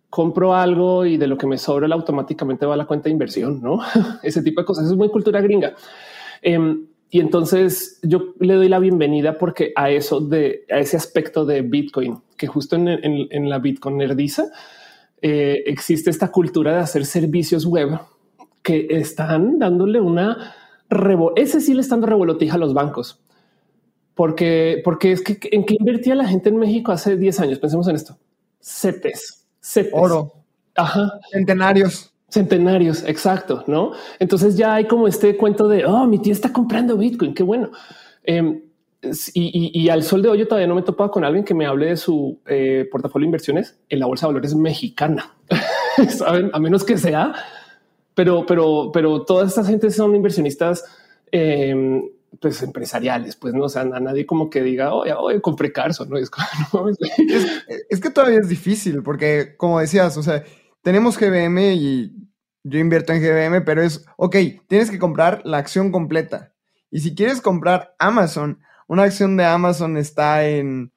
[0.09, 3.61] compro algo y de lo que me sobra automáticamente va a la cuenta de inversión,
[3.61, 3.79] ¿no?
[4.23, 4.87] Ese tipo de cosas.
[4.87, 5.75] es muy cultura gringa.
[6.41, 11.43] Em, y entonces yo le doy la bienvenida porque a eso de a ese aspecto
[11.43, 14.45] de Bitcoin, que justo en, la Bitcoin nerdiza
[15.21, 17.99] eh, existe esta cultura de hacer servicios web
[18.61, 20.53] que están dándole una
[21.35, 23.19] ese sí le están revolotija a los bancos.
[24.15, 27.59] Porque, porque es que en qué invertía la gente en México hace 10 años.
[27.59, 28.17] Pensemos en esto.
[28.61, 29.38] CETES,
[29.91, 30.33] Oro.
[30.75, 31.19] Ajá.
[31.31, 32.11] Centenarios.
[32.29, 33.91] Centenarios, exacto, ¿no?
[34.19, 37.71] Entonces ya hay como este cuento de, oh, mi tía está comprando Bitcoin, qué bueno.
[38.23, 38.61] Em,
[39.33, 41.65] y, al sol de hoy yo todavía no me he topado con alguien que me
[41.65, 45.33] hable de su eh, portafolio de inversiones en la bolsa de valores mexicana,
[46.09, 47.33] saben, a menos que sea,
[48.13, 50.83] pero, pero, pero todas estas gentes son inversionistas
[51.31, 52.01] eh,
[52.39, 56.05] pues empresariales, pues no, o sea, a nadie como que diga, oye, oye, compré Carso,
[56.05, 56.17] ¿no?
[56.17, 56.27] Es,
[57.89, 60.43] es, que todavía es difícil, porque como decías, o sea,
[60.81, 62.29] tenemos GBM y
[62.63, 64.35] yo invierto en GBM, pero es, ok,
[64.67, 66.53] tienes que comprar la acción completa.
[66.91, 70.91] Y si quieres comprar Amazon, una acción de Amazon está en,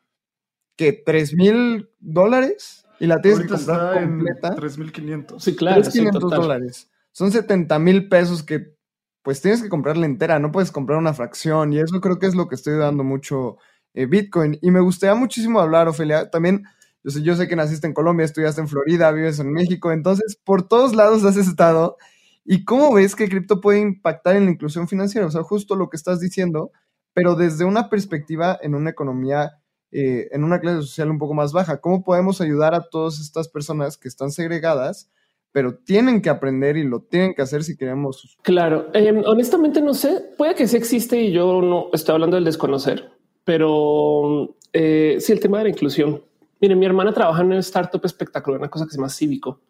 [0.77, 1.05] ¿qué?
[1.05, 2.87] ¿3 mil dólares?
[2.99, 4.55] Y la tienes que comprar completa.
[4.55, 5.41] 3.500.
[5.41, 5.83] Sí, claro.
[5.83, 6.91] 3.500 dólares.
[7.11, 8.75] Son 70 mil pesos que
[9.23, 12.35] pues tienes que comprarla entera, no puedes comprar una fracción y eso creo que es
[12.35, 13.57] lo que estoy dando mucho
[13.95, 14.59] eh, Bitcoin.
[14.63, 16.65] Y me gustaría muchísimo hablar, Ofelia, también,
[17.05, 20.37] yo sé, yo sé que naciste en Colombia, estudiaste en Florida, vives en México, entonces
[20.45, 21.97] por todos lados has estado.
[22.45, 25.27] ¿Y cómo ves que cripto puede impactar en la inclusión financiera?
[25.27, 26.73] O sea, justo lo que estás diciendo,
[27.15, 29.53] pero desde una perspectiva en una economía,
[29.93, 31.81] eh, en una clase social un poco más baja.
[31.81, 35.11] ¿Cómo podemos ayudar a todas estas personas que están segregadas?
[35.53, 38.37] Pero tienen que aprender y lo tienen que hacer si queremos.
[38.43, 42.45] Claro, em, honestamente no sé, puede que sí existe y yo no estoy hablando del
[42.45, 43.11] desconocer,
[43.45, 46.23] pero eh, sí el tema de la inclusión.
[46.61, 49.61] Miren, mi hermana trabaja en una startup espectacular, una cosa que se llama Cívico.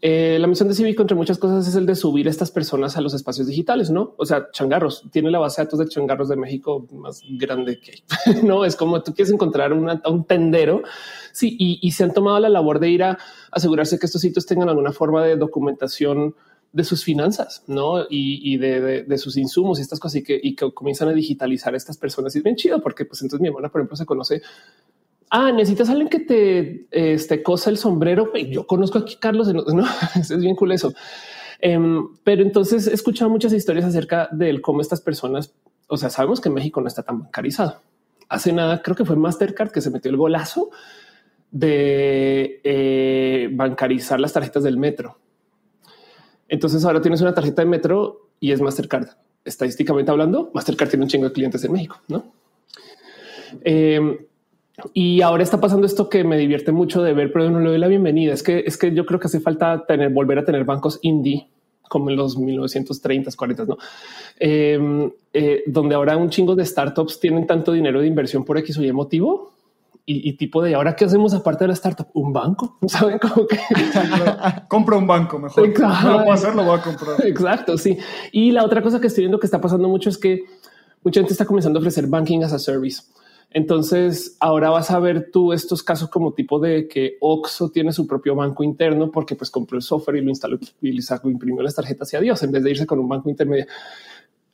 [0.00, 2.96] Eh, la misión de Cívico, entre muchas cosas, es el de subir a estas personas
[2.96, 4.14] a los espacios digitales, ¿no?
[4.16, 8.02] O sea, Changarros tiene la base de datos de Changarros de México más grande que
[8.44, 10.82] no es como tú quieres encontrar un tendero.
[11.32, 13.18] Sí, y, se han tomado la labor de ir a
[13.50, 16.34] asegurarse que estos sitios tengan alguna forma de documentación
[16.72, 18.04] de sus finanzas, no?
[18.10, 21.96] Y, de, sus insumos y estas cosas y que, y comienzan a digitalizar a estas
[21.96, 22.34] personas.
[22.34, 24.42] Y es bien chido porque, pues, entonces mi hermana, por ejemplo, se conoce
[25.30, 28.32] ah, necesitas alguien que te este, cosa el sombrero.
[28.34, 29.84] Yo conozco aquí Carlos, no,
[30.14, 30.92] es bien cool eso.
[31.60, 35.52] Em, pero entonces he escuchado muchas historias acerca de cómo estas personas,
[35.88, 37.82] o sea, sabemos que México no está tan bancarizado.
[38.28, 40.70] Hace nada, creo que fue Mastercard que se metió el golazo
[41.50, 45.18] de eh, bancarizar las tarjetas del metro.
[46.48, 49.08] Entonces ahora tienes una tarjeta de metro y es Mastercard.
[49.44, 52.32] Estadísticamente hablando, Mastercard tiene un chingo de clientes en México, ¿no?
[53.64, 54.26] Eh,
[54.92, 57.78] y ahora está pasando esto que me divierte mucho de ver, pero no le doy
[57.78, 58.32] la bienvenida.
[58.32, 61.48] Es que es que yo creo que hace falta tener, volver a tener bancos indie
[61.88, 63.78] como en los 1930s, 40, no?
[64.38, 68.76] Em, eh, donde ahora un chingo de startups tienen tanto dinero de inversión por X
[68.78, 69.57] o Y motivo
[70.10, 72.08] y, tipo de ahora qué hacemos aparte de la startup?
[72.14, 73.58] Un banco, saben cómo que
[74.66, 75.66] compra un banco mejor.
[75.66, 76.08] Exacto.
[76.08, 77.26] No lo puedo hacer, lo voy a comprar.
[77.26, 77.76] Exacto.
[77.76, 77.98] Sí.
[78.32, 80.44] Y la otra cosa que estoy viendo que está pasando mucho es que
[81.02, 83.02] mucha gente está comenzando a ofrecer banking as a service.
[83.50, 88.06] Entonces, ahora vas a ver tú estos casos como tipo de que Oxo tiene su
[88.06, 91.62] propio banco interno porque pues compró el software y lo instaló y le sacó, imprimió
[91.62, 93.66] las tarjetas y adiós en vez de irse con un banco intermedio.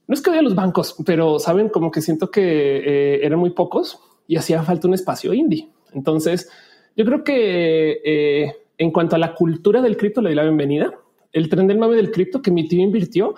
[0.06, 3.50] No es que odia los bancos, pero saben como que siento que eh, eran muy
[3.50, 5.68] pocos y hacía falta un espacio indie.
[5.92, 6.48] Entonces,
[6.96, 10.94] yo creo que eh, en cuanto a la cultura del cripto, le doy la bienvenida.
[11.32, 13.34] El tren del mame del cripto que mi tío invirtió,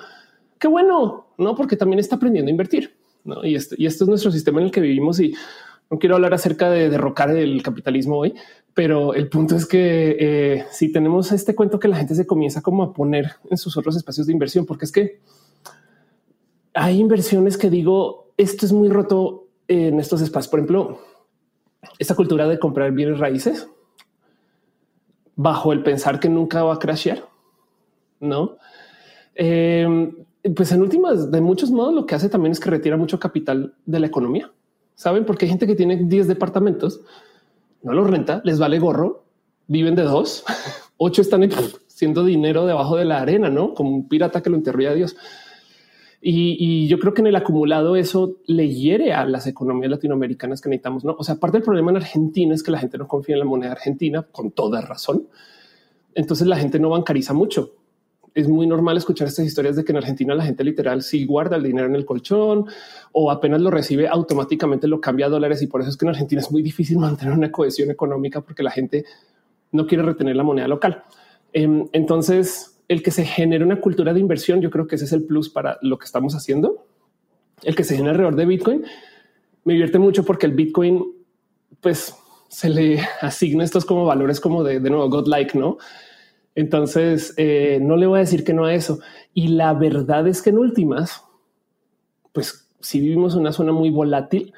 [0.58, 1.54] qué bueno, no?
[1.54, 2.94] Porque también está aprendiendo a invertir.
[3.42, 5.34] Y, este, y este es nuestro sistema en el que vivimos y
[5.90, 8.34] no quiero hablar acerca de derrocar el capitalismo hoy,
[8.74, 12.60] pero el punto es que eh, si tenemos este cuento que la gente se comienza
[12.60, 15.20] como a poner en sus otros espacios de inversión, porque es que
[16.74, 20.50] hay inversiones que digo, esto es muy roto en estos espacios.
[20.50, 20.98] Por ejemplo,
[21.98, 23.68] esta cultura de comprar bienes raíces
[25.34, 27.24] bajo el pensar que nunca va a crashear,
[28.20, 28.56] no?
[29.34, 30.10] Eh,
[30.54, 33.74] pues en últimas, de muchos modos, lo que hace también es que retira mucho capital
[33.84, 34.50] de la economía.
[34.94, 37.00] Saben, porque hay gente que tiene 10 departamentos,
[37.82, 39.24] no los renta, les vale gorro,
[39.66, 40.44] viven de dos,
[40.96, 41.48] ocho están
[41.86, 45.16] siendo dinero debajo de la arena, no como un pirata que lo enterría a Dios.
[46.28, 50.68] Y, yo creo que en el acumulado eso le hiere a las economías latinoamericanas que
[50.68, 51.04] necesitamos.
[51.04, 53.40] No, o sea, aparte del problema en Argentina es que la gente no confía en
[53.40, 55.28] la moneda argentina con toda razón.
[56.14, 57.74] Entonces la gente no bancariza mucho
[58.36, 61.56] es muy normal escuchar estas historias de que en Argentina la gente literal sí guarda
[61.56, 62.66] el dinero en el colchón
[63.12, 66.10] o apenas lo recibe automáticamente lo cambia a dólares y por eso es que en
[66.10, 69.06] Argentina es muy difícil mantener una cohesión económica porque la gente
[69.72, 71.02] no quiere retener la moneda local.
[71.50, 75.12] Em, entonces, el que se genere una cultura de inversión, yo creo que ese es
[75.12, 76.86] el plus para lo que estamos haciendo.
[77.62, 78.84] El que se genere alrededor de Bitcoin
[79.64, 81.04] me divierte mucho porque el Bitcoin,
[81.80, 82.14] pues
[82.48, 85.78] se le asigna estos como valores como de, de nuevo godlike, no?
[86.54, 89.00] Entonces, eh, no le voy a decir que no a eso.
[89.34, 91.22] Y la verdad es que en últimas,
[92.32, 94.54] pues si vivimos en una zona muy volátil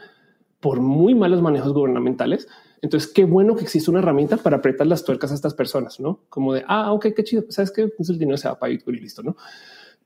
[0.61, 2.47] por muy malos manejos gubernamentales,
[2.83, 6.21] entonces qué bueno que existe una herramienta para apretar las tuercas a estas personas, ¿no?
[6.29, 8.97] Como de, ah, ok, qué chido, sabes que pues el dinero se va para Bitcoin
[8.97, 9.37] y listo, ¿no?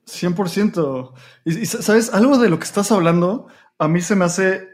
[0.05, 1.13] 100%.
[1.45, 4.67] Y, y sabes, algo de lo que estás hablando, a mí se me hace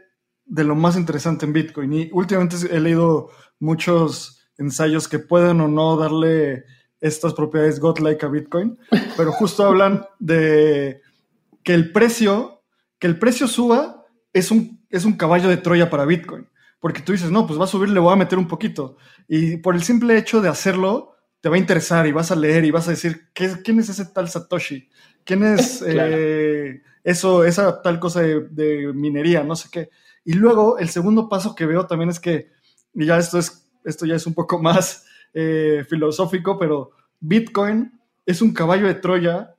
[0.50, 1.92] de lo más interesante en Bitcoin.
[1.92, 6.64] Y últimamente he leído muchos ensayos que pueden o no darle
[7.00, 8.78] estas propiedades godlike a Bitcoin,
[9.16, 11.00] pero justo hablan de
[11.62, 12.62] que el precio,
[12.98, 16.46] que el precio suba es un, es un caballo de Troya para Bitcoin.
[16.80, 18.96] Porque tú dices, no, pues va a subir, le voy a meter un poquito.
[19.28, 22.64] Y por el simple hecho de hacerlo, te va a interesar y vas a leer
[22.64, 24.88] y vas a decir, ¿quién es ese tal Satoshi?
[25.24, 29.44] ¿Quién es eh, eso, esa tal cosa de, de, minería?
[29.44, 29.90] No sé qué.
[30.24, 32.50] Y luego el segundo paso que veo también es que,
[32.94, 38.42] y ya esto es, esto ya es un poco más eh, filosófico, pero Bitcoin es
[38.42, 39.54] un caballo de Troya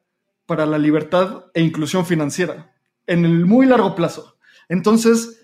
[0.46, 2.74] para la libertad e inclusión financiera
[3.08, 4.38] en el muy largo plazo.
[4.70, 5.41] Entonces,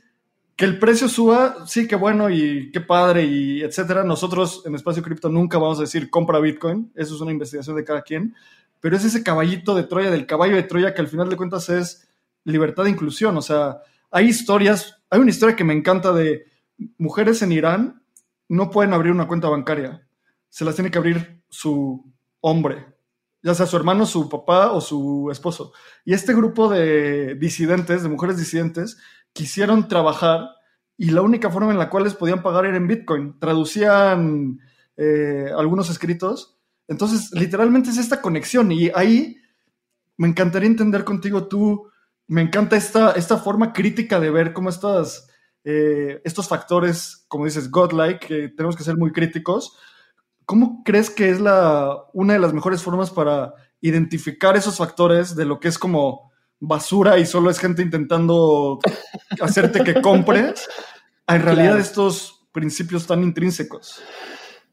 [0.58, 4.04] que el precio suba, sí, qué bueno y qué padre y etcétera.
[4.04, 7.86] Nosotros en Espacio Cripto nunca vamos a decir compra Bitcoin, eso es una investigación de
[7.86, 8.36] cada quien,
[8.82, 11.70] pero es ese caballito de Troya, del caballo de Troya, que al final de cuentas
[11.70, 12.10] es
[12.44, 13.38] libertad e inclusión.
[13.38, 13.78] O sea,
[14.12, 16.46] hay historias, hay una historia que me encanta de
[16.98, 18.04] mujeres en Irán
[18.50, 20.08] no pueden abrir una cuenta bancaria
[20.50, 22.86] se las tiene que abrir su hombre,
[23.42, 25.74] ya sea su hermano, su papá o su esposo.
[26.04, 28.98] Y este grupo de disidentes, de mujeres disidentes,
[29.34, 30.50] quisieron trabajar
[30.98, 33.40] y la única forma en la cual les podían pagar era en Bitcoin.
[33.40, 34.60] Traducían
[34.98, 39.38] eh, algunos escritos Entonces, literalmente es esta conexión y ahí
[40.18, 41.92] me encantaría entender contigo tú,
[42.28, 45.30] me encanta esta, esta forma crítica de ver cómo estas,
[45.64, 49.78] eh, estos factores, como dices, godlike, que tenemos que ser muy críticos.
[50.46, 55.46] ¿Cómo crees que es la, una de las mejores formas para identificar esos factores de
[55.46, 56.27] lo que es como
[56.60, 58.80] basura y solo es gente intentando
[59.42, 60.68] hacerte que compres,
[61.28, 64.02] en realidad estos principios tan intrínsecos?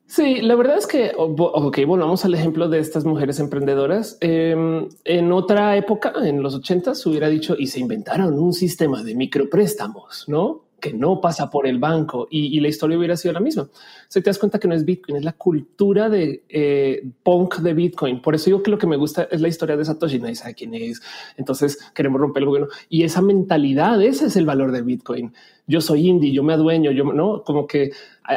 [0.07, 4.17] Sí, la verdad es que, ok, volvamos al ejemplo de estas mujeres emprendedoras.
[4.21, 9.03] Em, en otra época, en los 80, se hubiera dicho y se inventaron un sistema
[9.03, 10.67] de micropréstamos, ¿no?
[10.81, 13.69] Que no pasa por el banco y, la historia hubiera sido la misma.
[14.09, 17.75] Si te das cuenta que no es Bitcoin, es la cultura de eh, punk de
[17.75, 18.21] Bitcoin.
[18.21, 20.19] Por eso digo que lo que me gusta es la historia de Satoshi.
[20.19, 21.01] Nadie sabe quién es.
[21.37, 25.33] Entonces queremos romper el gobierno y esa mentalidad, ese es el valor de Bitcoin.
[25.67, 27.93] Yo soy indie, yo me adueño, yo no como que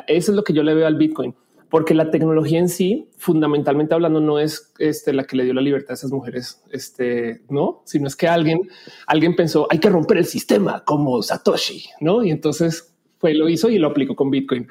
[0.08, 1.36] eso es lo que yo le veo al Bitcoin
[1.69, 5.62] porque la tecnología en sí, fundamentalmente hablando, no es este, la que le dio la
[5.62, 8.62] libertad a esas mujeres, este, no, sino es que alguien,
[9.06, 12.23] alguien pensó hay que romper el sistema como Satoshi, no?
[12.23, 14.67] Y entonces fue, lo hizo y lo aplicó con Bitcoin.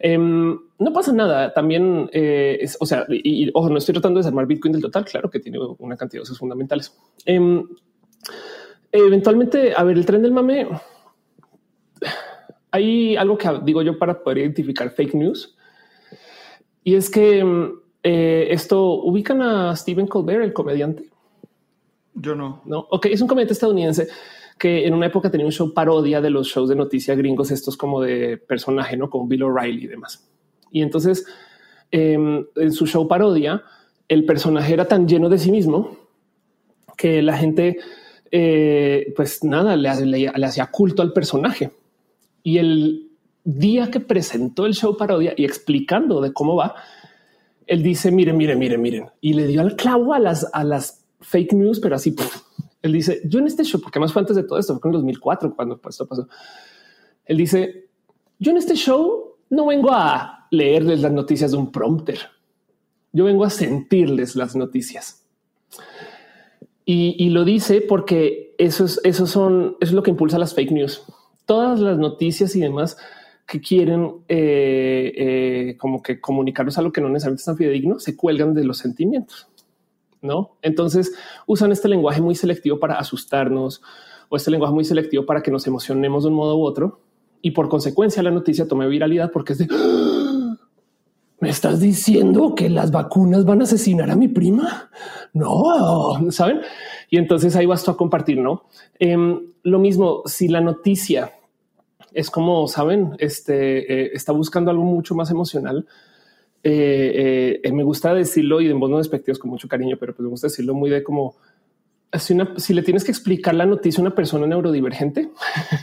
[0.00, 1.52] Em, no pasa nada.
[1.54, 5.04] También, eh, o sea, y, ojo, no estoy tratando de desarmar Bitcoin del total.
[5.04, 6.96] Claro que tiene una cantidad de usos fundamentales.
[7.24, 7.64] Em,
[8.90, 10.68] eventualmente, a ver, el tren del mame.
[12.70, 15.56] Hay algo que digo yo para poder identificar fake news
[16.84, 21.08] y es que mm, eh, esto ubican a Stephen Colbert, el comediante.
[22.14, 22.62] Yo no.
[22.66, 24.06] No, ok, es un comediante estadounidense
[24.58, 27.76] que en una época tenía un show parodia de los shows de noticias gringos, estos
[27.76, 30.28] como de personaje, no como Bill O'Reilly y demás.
[30.70, 31.26] Y entonces
[31.90, 33.62] em, en su show parodia,
[34.06, 35.96] el personaje era tan lleno de sí mismo
[36.96, 37.78] que la gente,
[38.30, 41.72] eh, pues nada, le, le hacía culto al personaje.
[42.42, 43.03] Y el
[43.44, 46.74] día que presentó el show parodia y explicando de cómo va,
[47.66, 51.04] él dice, miren, miren, miren, miren, y le dio al clavo a las, a las
[51.20, 52.14] fake news, pero así,
[52.82, 54.92] él dice, yo en este show, porque más fue antes de todo esto, fue en
[54.94, 56.28] 2004 cuando esto pasó,
[57.24, 57.88] él dice,
[58.38, 62.18] yo en este show no vengo a leerles las noticias de un prompter,
[63.12, 65.20] yo vengo a sentirles las noticias.
[66.86, 70.72] Y, lo dice porque eso es, eso son, eso es lo que impulsa las fake
[70.72, 71.02] news.
[71.46, 72.98] Todas las noticias y demás
[73.46, 78.16] que quieren eh, eh, como que comunicarnos algo que no necesariamente es tan fidedigno, se
[78.16, 79.48] cuelgan de los sentimientos.
[80.22, 81.14] No, entonces
[81.46, 83.82] usan este lenguaje muy selectivo para asustarnos
[84.30, 87.00] o este lenguaje muy selectivo para que nos emocionemos de un modo u otro.
[87.42, 90.56] Y por consecuencia, la noticia toma viralidad porque es de ¡Ah!
[91.40, 94.88] me estás diciendo que las vacunas van a asesinar a mi prima.
[95.34, 96.62] No saben.
[97.10, 98.38] Y entonces ahí vas tú a compartir.
[98.38, 98.64] No
[98.98, 101.32] em, lo mismo si la noticia
[102.14, 105.86] es como saben, este eh, está buscando algo mucho más emocional.
[106.62, 110.24] Eh, eh, me gusta decirlo y de voz no despectivos con mucho cariño, pero pues
[110.24, 111.36] me gusta decirlo muy de como
[112.18, 115.30] si, si le tienes que explicar la noticia a una persona neurodivergente,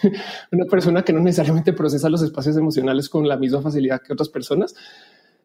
[0.52, 4.30] una persona que no necesariamente procesa los espacios emocionales con la misma facilidad que otras
[4.30, 4.74] personas,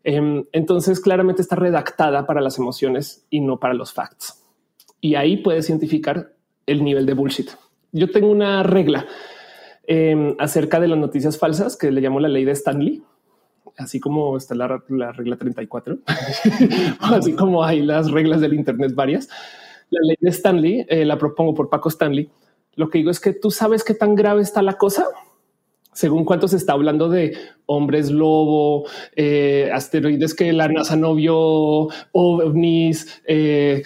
[0.05, 4.43] em, entonces claramente está redactada para las emociones y no para los facts.
[5.01, 6.33] Y ahí puedes identificar
[6.67, 7.51] el nivel de bullshit.
[7.93, 9.07] Yo tengo una regla
[9.89, 13.05] Em, acerca de las noticias falsas que le llamo la ley de Stanley,
[13.79, 14.67] así como está la,
[15.13, 15.99] regla 34,
[17.01, 19.29] así como hay las reglas del Internet varias.
[19.91, 22.29] La ley de Stanley eh, la propongo por Paco Stanley.
[22.75, 25.07] Lo que digo es que tú sabes qué tan grave está la cosa
[25.93, 31.89] según cuánto se está hablando de hombres lobo, eh, asteroides que la NASA no vio,
[32.13, 33.83] ovnis, eh,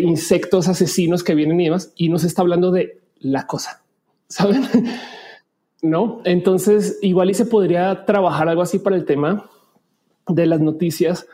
[0.00, 3.82] insectos asesinos que vienen y demás, y no se está hablando de la cosa
[4.28, 4.64] saben?
[5.82, 6.20] no.
[6.24, 9.48] Entonces, igual y se podría trabajar algo así para el tema
[10.28, 11.26] de las noticias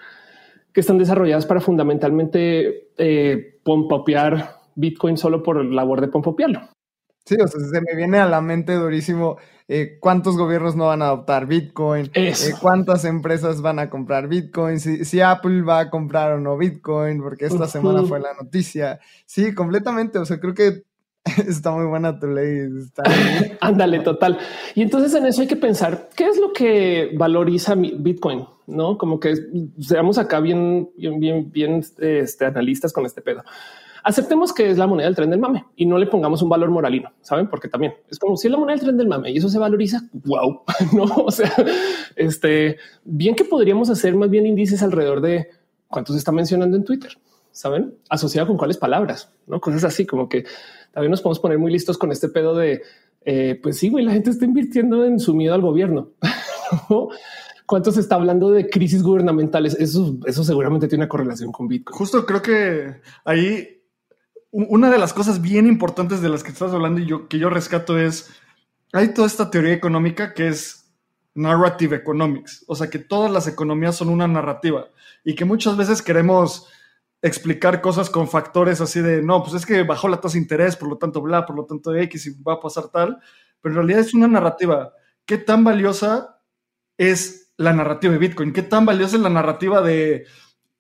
[0.73, 6.69] que están desarrolladas para fundamentalmente eh, pompopear Bitcoin solo por labor de pompopearlo.
[7.25, 11.01] Sí, o sea, se me viene a la mente durísimo eh, cuántos gobiernos no van
[11.01, 16.33] a adoptar Bitcoin, eh, cuántas empresas van a comprar Bitcoin, si, Apple va a comprar
[16.33, 19.01] o no Bitcoin, porque esta semana fue la noticia.
[19.25, 20.19] Sí, completamente.
[20.19, 20.83] O sea, creo que
[21.49, 22.69] Está muy buena tu ley.
[23.61, 24.39] Ándale, total.
[24.75, 29.19] Y entonces en eso hay que pensar qué es lo que valoriza Bitcoin, no como
[29.19, 29.35] que
[29.81, 33.43] seamos acá bien, bien, bien, bien este, analistas con este pedo.
[34.07, 36.69] Aceptemos que es la moneda del tren del mame y no le pongamos un valor
[36.69, 37.49] moralino, saben?
[37.49, 39.59] Porque también es como si es la moneda del tren del mame y eso se
[39.59, 40.03] valoriza.
[40.13, 41.05] Wow, no?
[41.05, 41.51] O sea,
[42.15, 45.49] este bien que podríamos hacer más bien índices alrededor de
[45.89, 47.17] cuántos se está mencionando en Twitter,
[47.51, 47.95] saben?
[48.11, 50.45] Asociado con cuáles palabras, no cosas así como que
[50.95, 52.83] también nos podemos poner muy listos con este pedo de,
[53.25, 56.11] eh, pues sí, güey, la gente está invirtiendo en su miedo al gobierno.
[57.67, 59.75] cuánto se está hablando de crisis gubernamentales.
[59.75, 61.97] Eso, eso seguramente tiene una correlación con Bitcoin.
[61.97, 63.83] Justo creo que ahí
[64.51, 67.51] una de las cosas bien importantes de las que estás hablando y yo, que yo
[67.51, 68.31] rescato es,
[68.93, 70.93] hay toda esta teoría económica que es
[71.35, 74.87] narrative economics, o sea que todas las economías son una narrativa
[75.25, 76.69] y que muchas veces queremos
[77.25, 80.77] explicar cosas con factores así de, no, pues es que bajó la tasa de interés,
[80.77, 83.19] por lo tanto, bla, por lo tanto, X y va a pasar tal,
[83.63, 84.93] pero en realidad es una narrativa.
[85.25, 86.43] ¿Qué tan valiosa
[86.99, 88.53] es la narrativa de Bitcoin?
[88.53, 90.27] ¿Qué tan valiosa es la narrativa de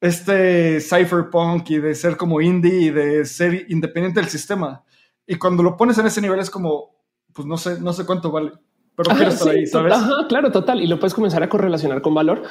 [0.02, 4.84] este cypherpunk y de ser como indie y de ser independiente del sistema?
[5.26, 8.30] Y cuando lo pones en ese nivel es como, pues no sé, no sé cuánto
[8.30, 8.52] vale
[8.96, 9.92] pero quiero estar ahí, ¿sabes?
[9.92, 10.80] Ajá, claro, total.
[10.80, 12.42] Y lo puedes comenzar a correlacionar con valor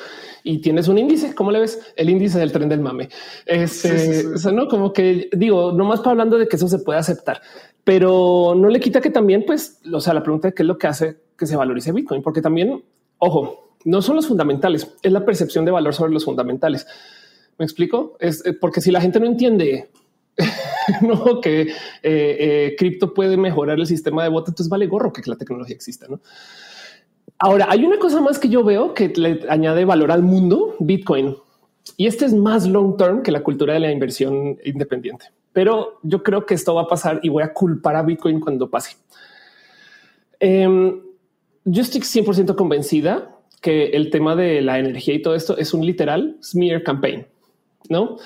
[0.43, 1.33] y tienes un índice.
[1.33, 1.93] ¿Cómo le ves?
[1.95, 3.09] El índice del tren del mame.
[3.45, 6.79] Este, o sea, no como que digo, no más para hablando de que eso se
[6.79, 7.41] puede aceptar,
[7.83, 10.77] pero no le quita que también, pues, o sea, la pregunta de qué es lo
[10.77, 12.83] que hace que se valorice Bitcoin, porque también,
[13.19, 16.87] ojo, no son los fundamentales, es la percepción de valor sobre los fundamentales.
[17.57, 18.17] Me explico?
[18.19, 19.89] Es eh, porque si la gente no entiende
[21.01, 21.71] no que eh,
[22.03, 26.07] eh, cripto puede mejorar el sistema de voto, entonces vale gorro que la tecnología exista.
[26.09, 26.19] ¿no?
[27.39, 31.35] Ahora hay una cosa más que yo veo que le añade valor al mundo Bitcoin
[31.97, 35.25] y este es más long term que la cultura de la inversión independiente.
[35.51, 38.69] Pero yo creo que esto va a pasar y voy a culpar a Bitcoin cuando
[38.69, 38.95] pase.
[40.39, 41.01] Em,
[41.65, 43.29] yo estoy 100% convencida
[43.61, 47.27] que el tema de la energía y todo esto es un literal smear campaign,
[47.89, 48.17] no?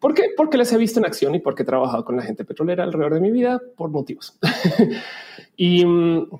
[0.00, 0.30] ¿Por qué?
[0.34, 3.14] Porque les he visto en acción y porque he trabajado con la gente petrolera alrededor
[3.14, 4.38] de mi vida por motivos.
[5.56, 6.30] y mm,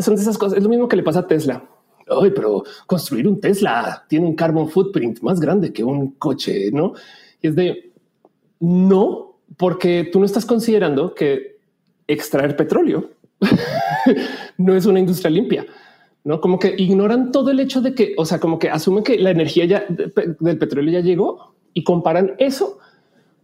[0.00, 0.58] son de esas cosas.
[0.58, 1.64] Es lo mismo que le pasa a Tesla.
[2.08, 6.94] Ay, pero construir un Tesla tiene un carbon footprint más grande que un coche, ¿no?
[7.40, 7.92] Y es de
[8.58, 11.56] no, porque tú no estás considerando que
[12.08, 13.10] extraer petróleo
[14.58, 15.66] no es una industria limpia.
[16.24, 19.18] No como que ignoran todo el hecho de que, o sea, como que asumen que
[19.18, 22.78] la energía ya del petróleo ya llegó y comparan eso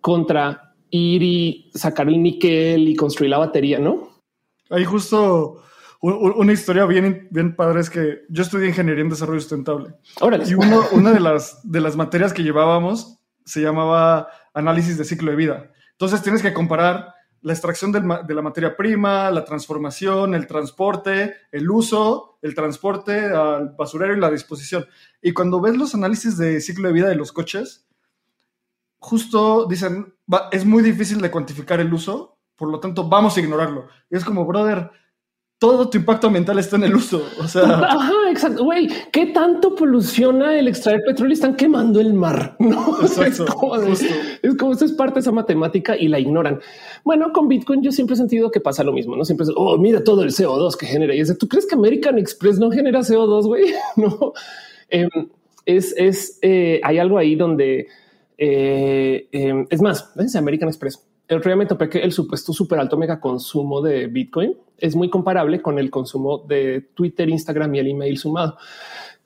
[0.01, 4.09] contra ir y sacar el níquel y construir la batería, ¿no?
[4.71, 5.63] Hay justo
[6.01, 9.95] una historia bien, bien padre es que yo estudié ingeniería en desarrollo sustentable.
[10.49, 15.37] Y una de las, de las materias que llevábamos se llamaba análisis de ciclo de
[15.37, 15.71] vida.
[15.91, 17.13] Entonces tienes que comparar
[17.43, 23.75] la extracción de la materia prima, la transformación, el transporte, el uso, el transporte al
[23.77, 24.87] basurero y la disposición.
[25.21, 27.87] Y cuando ves los análisis de ciclo de vida de los coches,
[29.03, 30.15] justo dicen,
[30.53, 33.89] es muy difícil de cuantificar el uso, por lo tanto vamos a ignorarlo.
[34.09, 34.91] Y es como, brother,
[35.59, 37.23] todo tu impacto ambiental está en el uso.
[37.39, 38.65] O sea, ajá, exacto.
[38.65, 41.35] Güey, ¿qué tanto poluciona el extraer petróleo?
[41.35, 42.57] Están quemando el mar.
[42.61, 46.61] No, exacto, es, como es como esto es parte de esa matemática y la ignoran.
[47.05, 49.17] Bueno, con Bitcoin yo siempre he sentido que pasa lo mismo.
[49.17, 51.15] No siempre es oh, mira todo el CO2 que genera.
[51.15, 53.47] Y es tú crees que American Express no genera CO2?
[53.47, 54.33] Güey, no
[54.89, 55.09] em,
[55.67, 57.89] es, es eh, hay algo ahí donde
[58.39, 61.07] eh, em, es más, es American Express.
[61.29, 65.09] El otro me topé que el supuesto súper alto mega consumo de Bitcoin es muy
[65.09, 68.57] comparable con el consumo de Twitter, Instagram y el email sumado.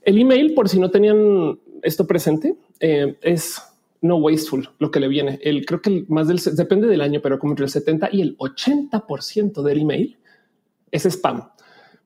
[0.03, 3.61] El email, por si no tenían esto presente, eh, es
[4.03, 5.39] no wasteful lo que le viene.
[5.43, 8.37] El creo que más del depende del año, pero como entre el 70 y el
[8.39, 10.17] 80 por ciento del email
[10.91, 11.49] es spam.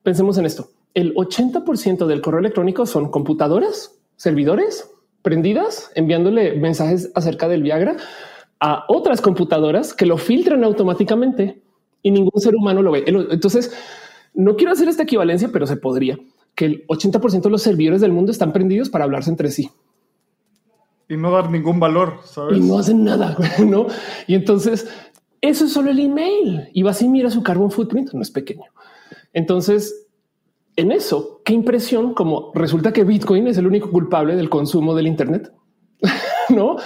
[0.01, 0.71] Pensemos en esto.
[0.93, 4.89] El 80 por ciento del correo electrónico son computadoras, servidores,
[5.21, 7.97] prendidas enviándole mensajes acerca del Viagra
[8.59, 11.61] a otras computadoras que lo filtran automáticamente
[12.03, 13.03] y ningún ser humano lo ve.
[13.05, 13.73] Entonces,
[14.33, 16.17] no quiero hacer esta equivalencia, pero se podría
[16.55, 19.69] que el 80% de los servidores del mundo están prendidos para hablarse entre sí.
[21.09, 22.57] Y no dar ningún valor, ¿sabes?
[22.57, 23.87] Y no hacen nada, ¿no?
[24.27, 24.87] Y entonces,
[25.41, 26.69] eso es solo el email.
[26.73, 28.65] Y vas y mira su carbon footprint, no es pequeño.
[29.33, 30.07] Entonces,
[30.75, 35.07] en eso, qué impresión, como resulta que Bitcoin es el único culpable del consumo del
[35.07, 35.51] Internet,
[36.49, 36.77] no?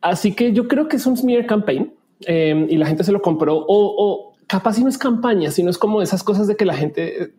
[0.00, 1.94] Así que yo creo que es un smear campaign
[2.26, 5.78] eh, y la gente se lo compró o, capaz si no es campaña, sino es
[5.78, 7.34] como esas cosas de que la gente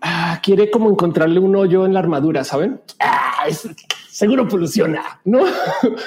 [0.00, 2.80] ah, quiere como encontrarle un hoyo en la armadura, saben?
[3.00, 3.46] Ah,
[4.08, 5.40] seguro poluciona, no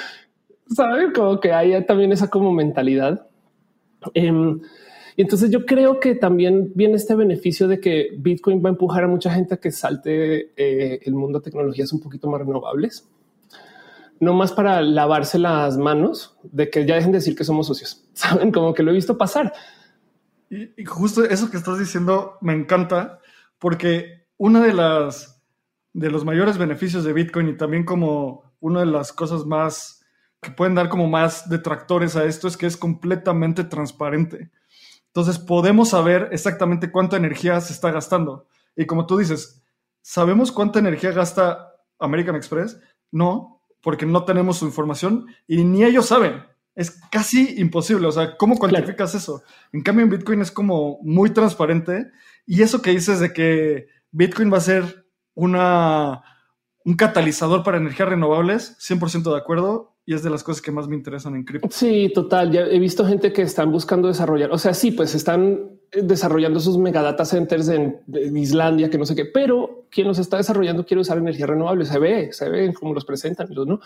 [0.74, 3.26] saben como que hay también esa como mentalidad.
[4.14, 4.60] Em,
[5.16, 9.04] y entonces yo creo que también viene este beneficio de que Bitcoin va a empujar
[9.04, 13.08] a mucha gente a que salte eh, el mundo de tecnologías un poquito más renovables.
[14.20, 18.04] No más para lavarse las manos de que ya dejen de decir que somos socios.
[18.12, 19.54] Saben como que lo he visto pasar.
[20.50, 23.20] Y, justo eso que estás diciendo me encanta
[23.58, 25.42] porque una de las
[25.94, 30.04] de los mayores beneficios de Bitcoin y también como una de las cosas más
[30.42, 34.50] que pueden dar como más detractores a esto es que es completamente transparente.
[35.16, 38.48] Entonces podemos saber exactamente cuánta energía se está gastando.
[38.76, 39.62] Y como tú dices,
[40.02, 42.78] ¿sabemos cuánta energía gasta American Express?
[43.10, 46.44] No, porque no tenemos su información y ni ellos saben.
[46.74, 48.06] Es casi imposible.
[48.06, 49.42] O sea, ¿cómo cuantificas eso?
[49.72, 52.10] En cambio, en Bitcoin es como muy transparente.
[52.44, 56.24] Y eso que dices de que Bitcoin va a ser una,
[56.84, 60.86] un catalizador para energías renovables, 100% de acuerdo y es de las cosas que más
[60.86, 61.68] me interesan en cripto.
[61.68, 62.52] Sí, total.
[62.52, 64.52] Ya he visto gente que están buscando desarrollar.
[64.52, 68.02] O sea, sí, pues están desarrollando sus mega data centers en,
[68.36, 71.84] Islandia, que no sé qué, pero quien los está desarrollando quiere usar energía renovable.
[71.84, 73.80] Se ve, se ve como los presentan, ¿no?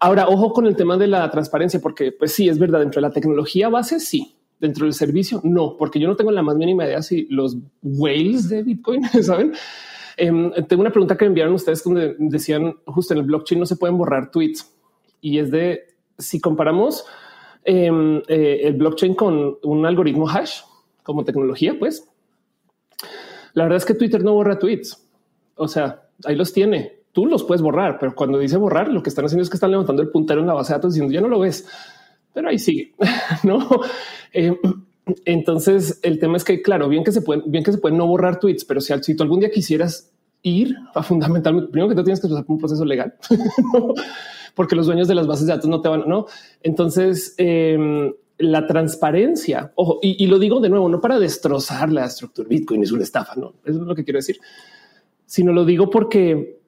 [0.00, 3.06] Ahora, ojo con el tema de la transparencia, porque pues sí, es verdad, dentro de
[3.06, 4.34] la tecnología base, sí.
[4.58, 8.48] Dentro del servicio, no, porque yo no tengo la más mínima idea si los whales
[8.48, 9.52] de Bitcoin, ¿saben?
[10.16, 13.66] Em, tengo una pregunta que me enviaron ustedes donde decían justo en el blockchain no
[13.66, 14.77] se pueden borrar tweets
[15.20, 17.04] y es de si comparamos
[17.64, 20.60] em, eh, el blockchain con un algoritmo hash
[21.02, 22.08] como tecnología, pues
[23.54, 25.04] la verdad es que Twitter no borra tweets.
[25.56, 27.00] O sea, ahí los tiene.
[27.12, 29.70] Tú los puedes borrar, pero cuando dice borrar, lo que están haciendo es que están
[29.70, 31.66] levantando el puntero en la base de datos diciendo ya no lo ves,
[32.32, 32.94] pero ahí sigue.
[33.42, 33.68] no.
[34.32, 34.56] Em,
[35.24, 38.06] entonces el tema es que, claro, bien que se pueden, bien que se pueden no
[38.06, 40.12] borrar tweets, pero si, si tú algún día quisieras
[40.42, 43.14] ir a fundamentalmente, primero que tú tienes que pasar por un proceso legal.
[44.58, 46.26] porque los dueños de las bases de datos no te van, no.
[46.64, 52.48] Entonces, em, la transparencia, ojo, y, lo digo de nuevo, no para destrozar la estructura
[52.48, 54.40] Bitcoin es una estafa, no, es lo que quiero decir,
[55.26, 56.58] sino lo digo porque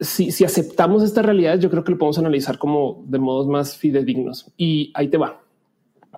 [0.00, 3.76] si, si aceptamos estas realidades, yo creo que lo podemos analizar como de modos más
[3.76, 5.42] fidedignos y ahí te va,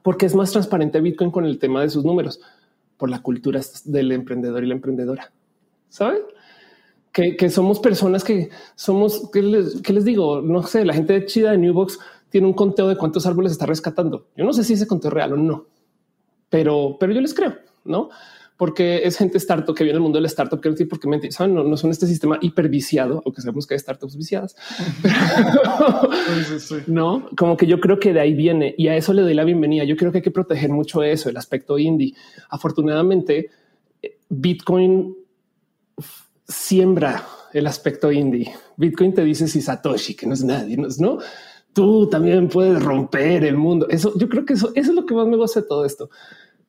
[0.05, 2.41] porque es más transparente Bitcoin con el tema de sus números
[2.99, 5.33] por la cultura del emprendedor y la emprendedora.
[5.89, 6.23] Saben?
[7.15, 10.43] Que, somos personas que somos, ¿qué les, digo?
[10.43, 14.27] No sé, la gente chida de Newbox tiene un conteo de cuántos árboles está rescatando.
[14.37, 15.67] Yo no sé si ese conteo es real o no,
[16.51, 17.55] pero, pero yo les creo,
[17.85, 18.11] ¿no?
[18.57, 21.55] Porque es gente startup que viene del mundo del startup, que decir porque ¿saben?
[21.55, 24.57] No, son este sistema hiperviciado, aunque sabemos que hay startups viciadas.
[26.89, 29.45] no, como que yo creo que de ahí viene y a eso le doy la
[29.45, 29.85] bienvenida.
[29.85, 32.15] Yo creo que hay que proteger mucho eso, el aspecto indie.
[32.49, 33.51] Afortunadamente,
[34.29, 35.24] Bitcoin
[36.47, 38.53] siembra el aspecto indie.
[38.77, 41.19] Bitcoin te dice si Satoshi, que no es nadie, no es no.
[41.73, 43.87] Tú también puedes romper el mundo.
[43.89, 46.11] Eso yo creo que eso, es lo que más me gusta de todo esto.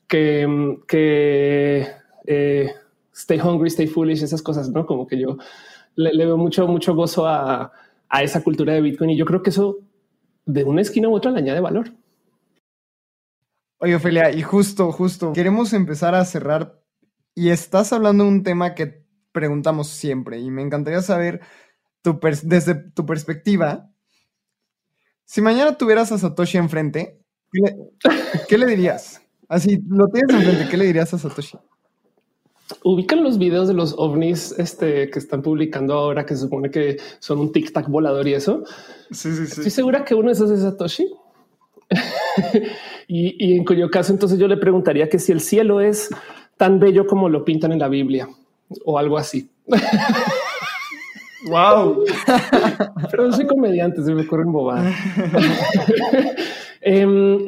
[0.07, 1.87] Que, que
[2.25, 2.71] eh,
[3.13, 5.37] stay hungry, stay foolish, esas cosas, no como que yo
[5.95, 7.71] le, veo mucho, mucho gozo a,
[8.09, 9.79] a esa cultura de Bitcoin y yo creo que eso
[10.45, 11.91] de una esquina u otra le añade valor.
[13.79, 16.81] Oye, Ophelia, y justo, justo, queremos empezar a cerrar
[17.33, 19.04] y estás hablando de un tema que
[19.35, 21.41] preguntamos siempre y me encantaría saber
[22.01, 23.91] tu desde tu perspectiva.
[25.25, 27.19] Si mañana tuvieras a Satoshi enfrente,
[28.47, 29.21] ¿qué le, dirías?
[29.49, 31.57] Así lo tienes enfrente, ¿qué le dirías a Satoshi?
[32.83, 36.97] Ubican los videos de los ovnis este, que están publicando ahora, que se supone que
[37.19, 38.63] son un tic tac volador y eso.
[39.11, 39.53] Sí, sí, sí.
[39.57, 41.11] Estoy segura que uno de esos es Satoshi.
[43.07, 46.09] y, y en cuyo caso, entonces yo le preguntaría que si el cielo es
[46.55, 48.29] tan bello como lo pintan en la Biblia,
[48.83, 49.49] o algo así.
[51.47, 52.03] Wow.
[53.11, 54.95] Pero soy comediante, se me ocurren bobadas.
[56.87, 57.47] Em,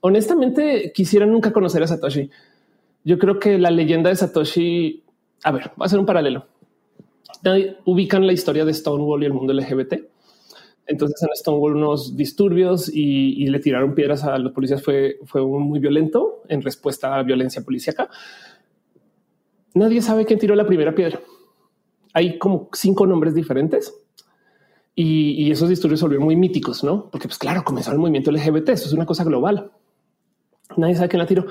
[0.00, 2.28] honestamente, quisiera nunca conocer a Satoshi.
[3.04, 5.04] Yo creo que la leyenda de Satoshi,
[5.44, 6.46] a ver, va a ser un paralelo.
[7.84, 9.94] Ubican la historia de Stonewall y el mundo LGBT.
[10.86, 15.78] Entonces en Stonewall unos disturbios y, le tiraron piedras a los policías fue, fue muy
[15.78, 18.10] violento en respuesta a violencia policíaca
[19.74, 21.20] nadie sabe quién tiró la primera piedra.
[22.12, 23.92] Hay como cinco nombres diferentes
[24.94, 27.10] y, esos disturbios se volvieron muy míticos, no?
[27.10, 28.70] Porque, pues claro, comenzó el movimiento LGBT.
[28.70, 29.72] Eso es una cosa global.
[30.76, 31.46] Nadie sabe quién la tiró.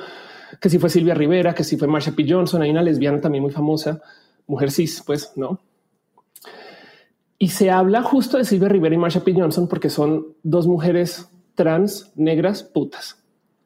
[0.61, 2.26] Que si fue Silvia Rivera, que si fue Marsha P.
[2.28, 4.01] Johnson, hay una lesbiana también muy famosa,
[4.47, 5.59] mujer cis, pues no.
[7.38, 9.34] Y se habla justo de Silvia Rivera y Marsha P.
[9.34, 13.22] Johnson porque son dos mujeres trans negras putas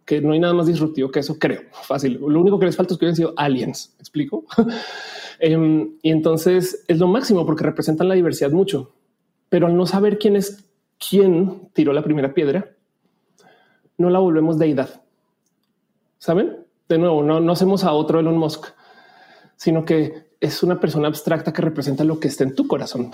[0.08, 1.64] que no hay nada más disruptivo que eso, creo.
[1.84, 2.14] Fácil.
[2.14, 3.94] Lo único que les falta es que hubieran sido aliens.
[4.00, 4.46] explico?
[5.40, 8.96] Em, y entonces es lo máximo porque representan la diversidad mucho,
[9.50, 12.72] pero al no saber quién es quién tiró la primera piedra,
[14.00, 15.04] no la volvemos deidad.
[16.18, 16.66] Saben?
[16.90, 18.66] De nuevo, no, no hacemos a otro Elon Musk,
[19.58, 23.12] sino que es una persona abstracta que representa lo que está en tu corazón.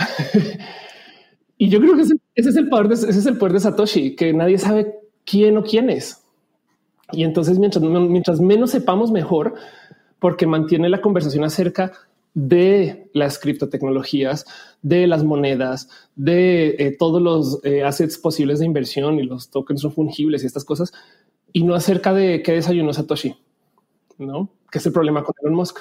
[1.57, 4.15] y yo creo que ese, es el poder de, ese es el poder de Satoshi,
[4.15, 6.22] que nadie sabe quién o quién es.
[7.11, 9.55] Y entonces mientras, mientras menos sepamos mejor,
[10.19, 11.91] porque mantiene la conversación acerca
[12.33, 14.45] de las criptotecnologías,
[14.81, 19.81] de las monedas, de eh, todos los eh, assets posibles de inversión y los tokens
[19.81, 20.93] son fungibles y estas cosas,
[21.51, 23.35] y no acerca de qué desayunó Satoshi,
[24.17, 24.49] no?
[24.71, 25.79] Que es el problema con Elon Musk.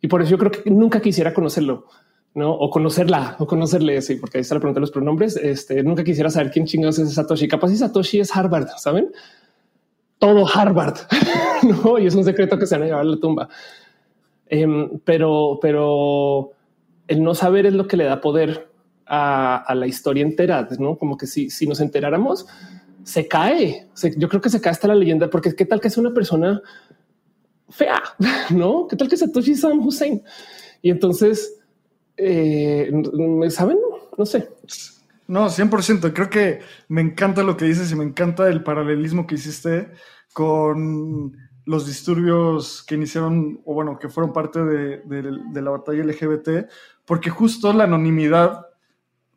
[0.00, 1.86] Y por eso yo creo que nunca quisiera conocerlo.
[2.34, 2.52] ¿no?
[2.52, 5.36] O conocerla, o conocerle, sí, porque ahí está la pregunta de los pronombres.
[5.36, 7.48] Este, nunca quisiera saber quién chingados es Satoshi.
[7.48, 9.10] Capaz si Satoshi es Harvard, ¿saben?
[10.18, 10.98] Todo Harvard,
[11.62, 11.98] ¿no?
[11.98, 13.48] Y es un secreto que se van a llevar a la tumba.
[14.46, 16.52] Em, pero, pero
[17.06, 18.68] el no saber es lo que le da poder
[19.06, 20.96] a, la historia entera, ¿no?
[20.96, 22.46] Como que si, si nos enteráramos,
[23.04, 23.86] se cae.
[24.16, 26.60] yo creo que se cae hasta la leyenda, porque qué tal que es una persona
[27.70, 28.02] fea,
[28.50, 28.86] ¿no?
[28.86, 30.22] ¿Qué tal que Satoshi Sam Hussein?
[30.82, 31.58] Y entonces
[32.18, 32.90] eh,
[33.50, 33.78] ¿saben?
[34.16, 34.48] No sé.
[35.28, 36.12] No, 100%.
[36.14, 39.92] Creo que me encanta lo que dices y me encanta el paralelismo que hiciste
[40.32, 46.66] con los disturbios que iniciaron o bueno, que fueron parte de, la batalla LGBT,
[47.04, 48.66] porque justo la anonimidad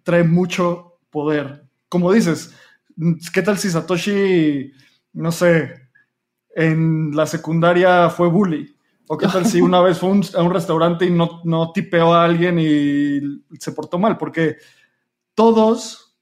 [0.04, 1.66] trae mucho poder.
[1.90, 2.56] Como dices,
[3.34, 4.72] ¿qué tal si Satoshi,
[5.12, 5.74] no sé,
[6.56, 8.74] en la secundaria fue bully?
[9.08, 12.24] ¿O qué tal si una vez fue a un restaurante y no, no tipeó a
[12.24, 14.18] alguien y se portó mal?
[14.18, 14.56] Porque
[15.42, 16.16] todos,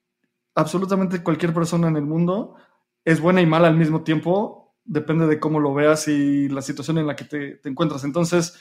[0.55, 2.55] absolutamente cualquier persona en el mundo,
[3.03, 4.77] es buena y mala al mismo tiempo.
[4.85, 8.05] Depende de cómo lo veas y la situación en la que te, encuentras.
[8.05, 8.57] Entonces,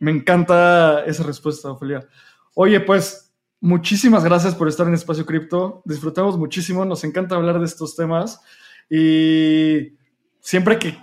[0.00, 2.08] me encanta esa respuesta, Ofelia.
[2.56, 5.80] Oye, pues muchísimas gracias por estar en Espacio Cripto.
[5.84, 8.40] Disfrutamos muchísimo, nos encanta hablar de estos temas
[8.90, 9.96] y
[10.40, 10.98] siempre que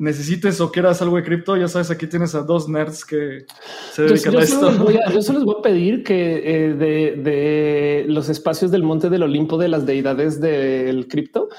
[0.00, 3.44] necesites o quieras algo de cripto, ya sabes, aquí tienes a dos nerds que
[3.92, 4.90] se dedican a esto.
[5.12, 9.58] yo solo les voy a pedir que eh, de, los espacios del monte del Olimpo
[9.58, 11.50] de las deidades del cripto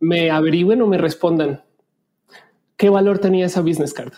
[0.00, 1.62] me averigüen o me respondan
[2.76, 4.12] qué valor tenía esa business card.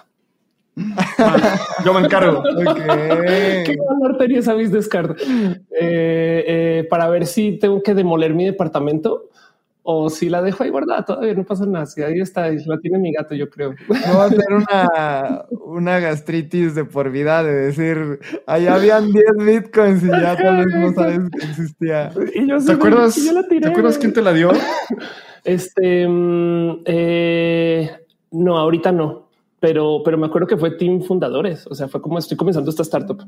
[1.84, 2.42] yo me encargo.
[2.64, 5.16] ¿Qué valor tenía esa business card?
[5.20, 9.30] Eh, eh, para ver si tengo que demoler mi departamento
[9.92, 11.86] o si la dejo ahí guardada, todavía no pasa nada.
[11.86, 13.74] Si ahí está, la tiene mi gato, yo creo.
[13.88, 19.24] No va a ser una, una gastritis de por vida de decir, ahí habían 10
[19.38, 22.10] bitcoins y ya tal vez no sabes que existía.
[22.10, 24.52] ¿Te, acuerdas, ¿Te acuerdas quién te la dio?
[25.44, 27.90] Este, mm, eh,
[28.32, 29.28] no, ahorita no,
[29.58, 31.66] pero, pero me acuerdo que fue Team Fundadores.
[31.66, 33.22] O sea, fue como estoy comenzando esta startup.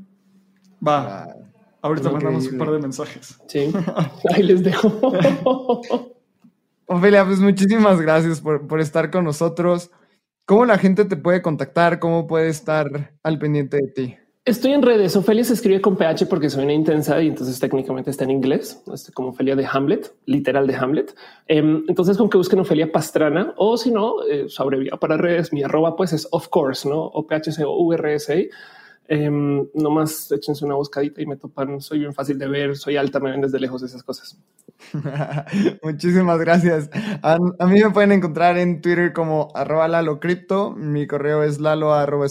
[0.86, 1.24] Va.
[1.24, 1.36] Ah,
[1.82, 3.38] ahorita mandamos un par de mensajes.
[3.46, 3.72] Sí,
[4.34, 5.12] ahí les dejo.
[6.92, 9.90] Ofelia, pues muchísimas gracias por, estar con nosotros.
[10.46, 11.98] ¿Cómo la gente te puede contactar?
[11.98, 14.16] ¿Cómo puede estar al pendiente de ti?
[14.44, 15.16] Estoy en redes.
[15.16, 18.82] Ofelia se escribe con PH porque soy una intensa y entonces técnicamente está en inglés,
[18.92, 21.14] este, como Ofelia de Hamlet, literal de Hamlet.
[21.46, 25.52] Em, entonces, con que busquen Ofelia Pastrana o si no, eh, su abreviado para redes,
[25.52, 28.50] mi arroba pues es of course, no o PHC o URSI.
[29.08, 29.30] Eh,
[29.74, 31.80] nomás échense una buscadita y me topan.
[31.80, 34.38] Soy bien fácil de ver, soy alta, me ven desde lejos esas cosas.
[35.82, 36.90] Muchísimas gracias.
[37.22, 40.72] A, mí me pueden encontrar en Twitter como arroba lalo cripto.
[40.72, 42.26] Mi correo es lalo arroba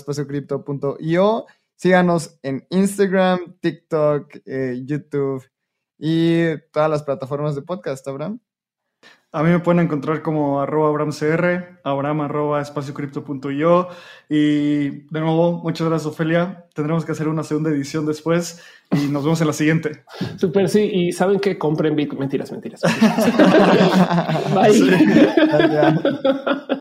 [1.75, 5.43] Síganos en Instagram, TikTok, eh, YouTube
[5.97, 8.39] y todas las plataformas de podcast, Abraham.
[9.33, 12.61] A mí me pueden encontrar como arroba abramcr, abram arroba
[13.57, 13.87] yo
[14.27, 16.65] Y de nuevo, muchas gracias, Ofelia.
[16.73, 18.61] Tendremos que hacer una segunda edición después
[18.91, 20.03] y nos vemos en la siguiente.
[20.37, 20.81] Súper, sí.
[20.81, 22.19] Y saben que compren Bitcoin.
[22.19, 22.81] Mentiras, mentiras.
[24.53, 24.81] Bye.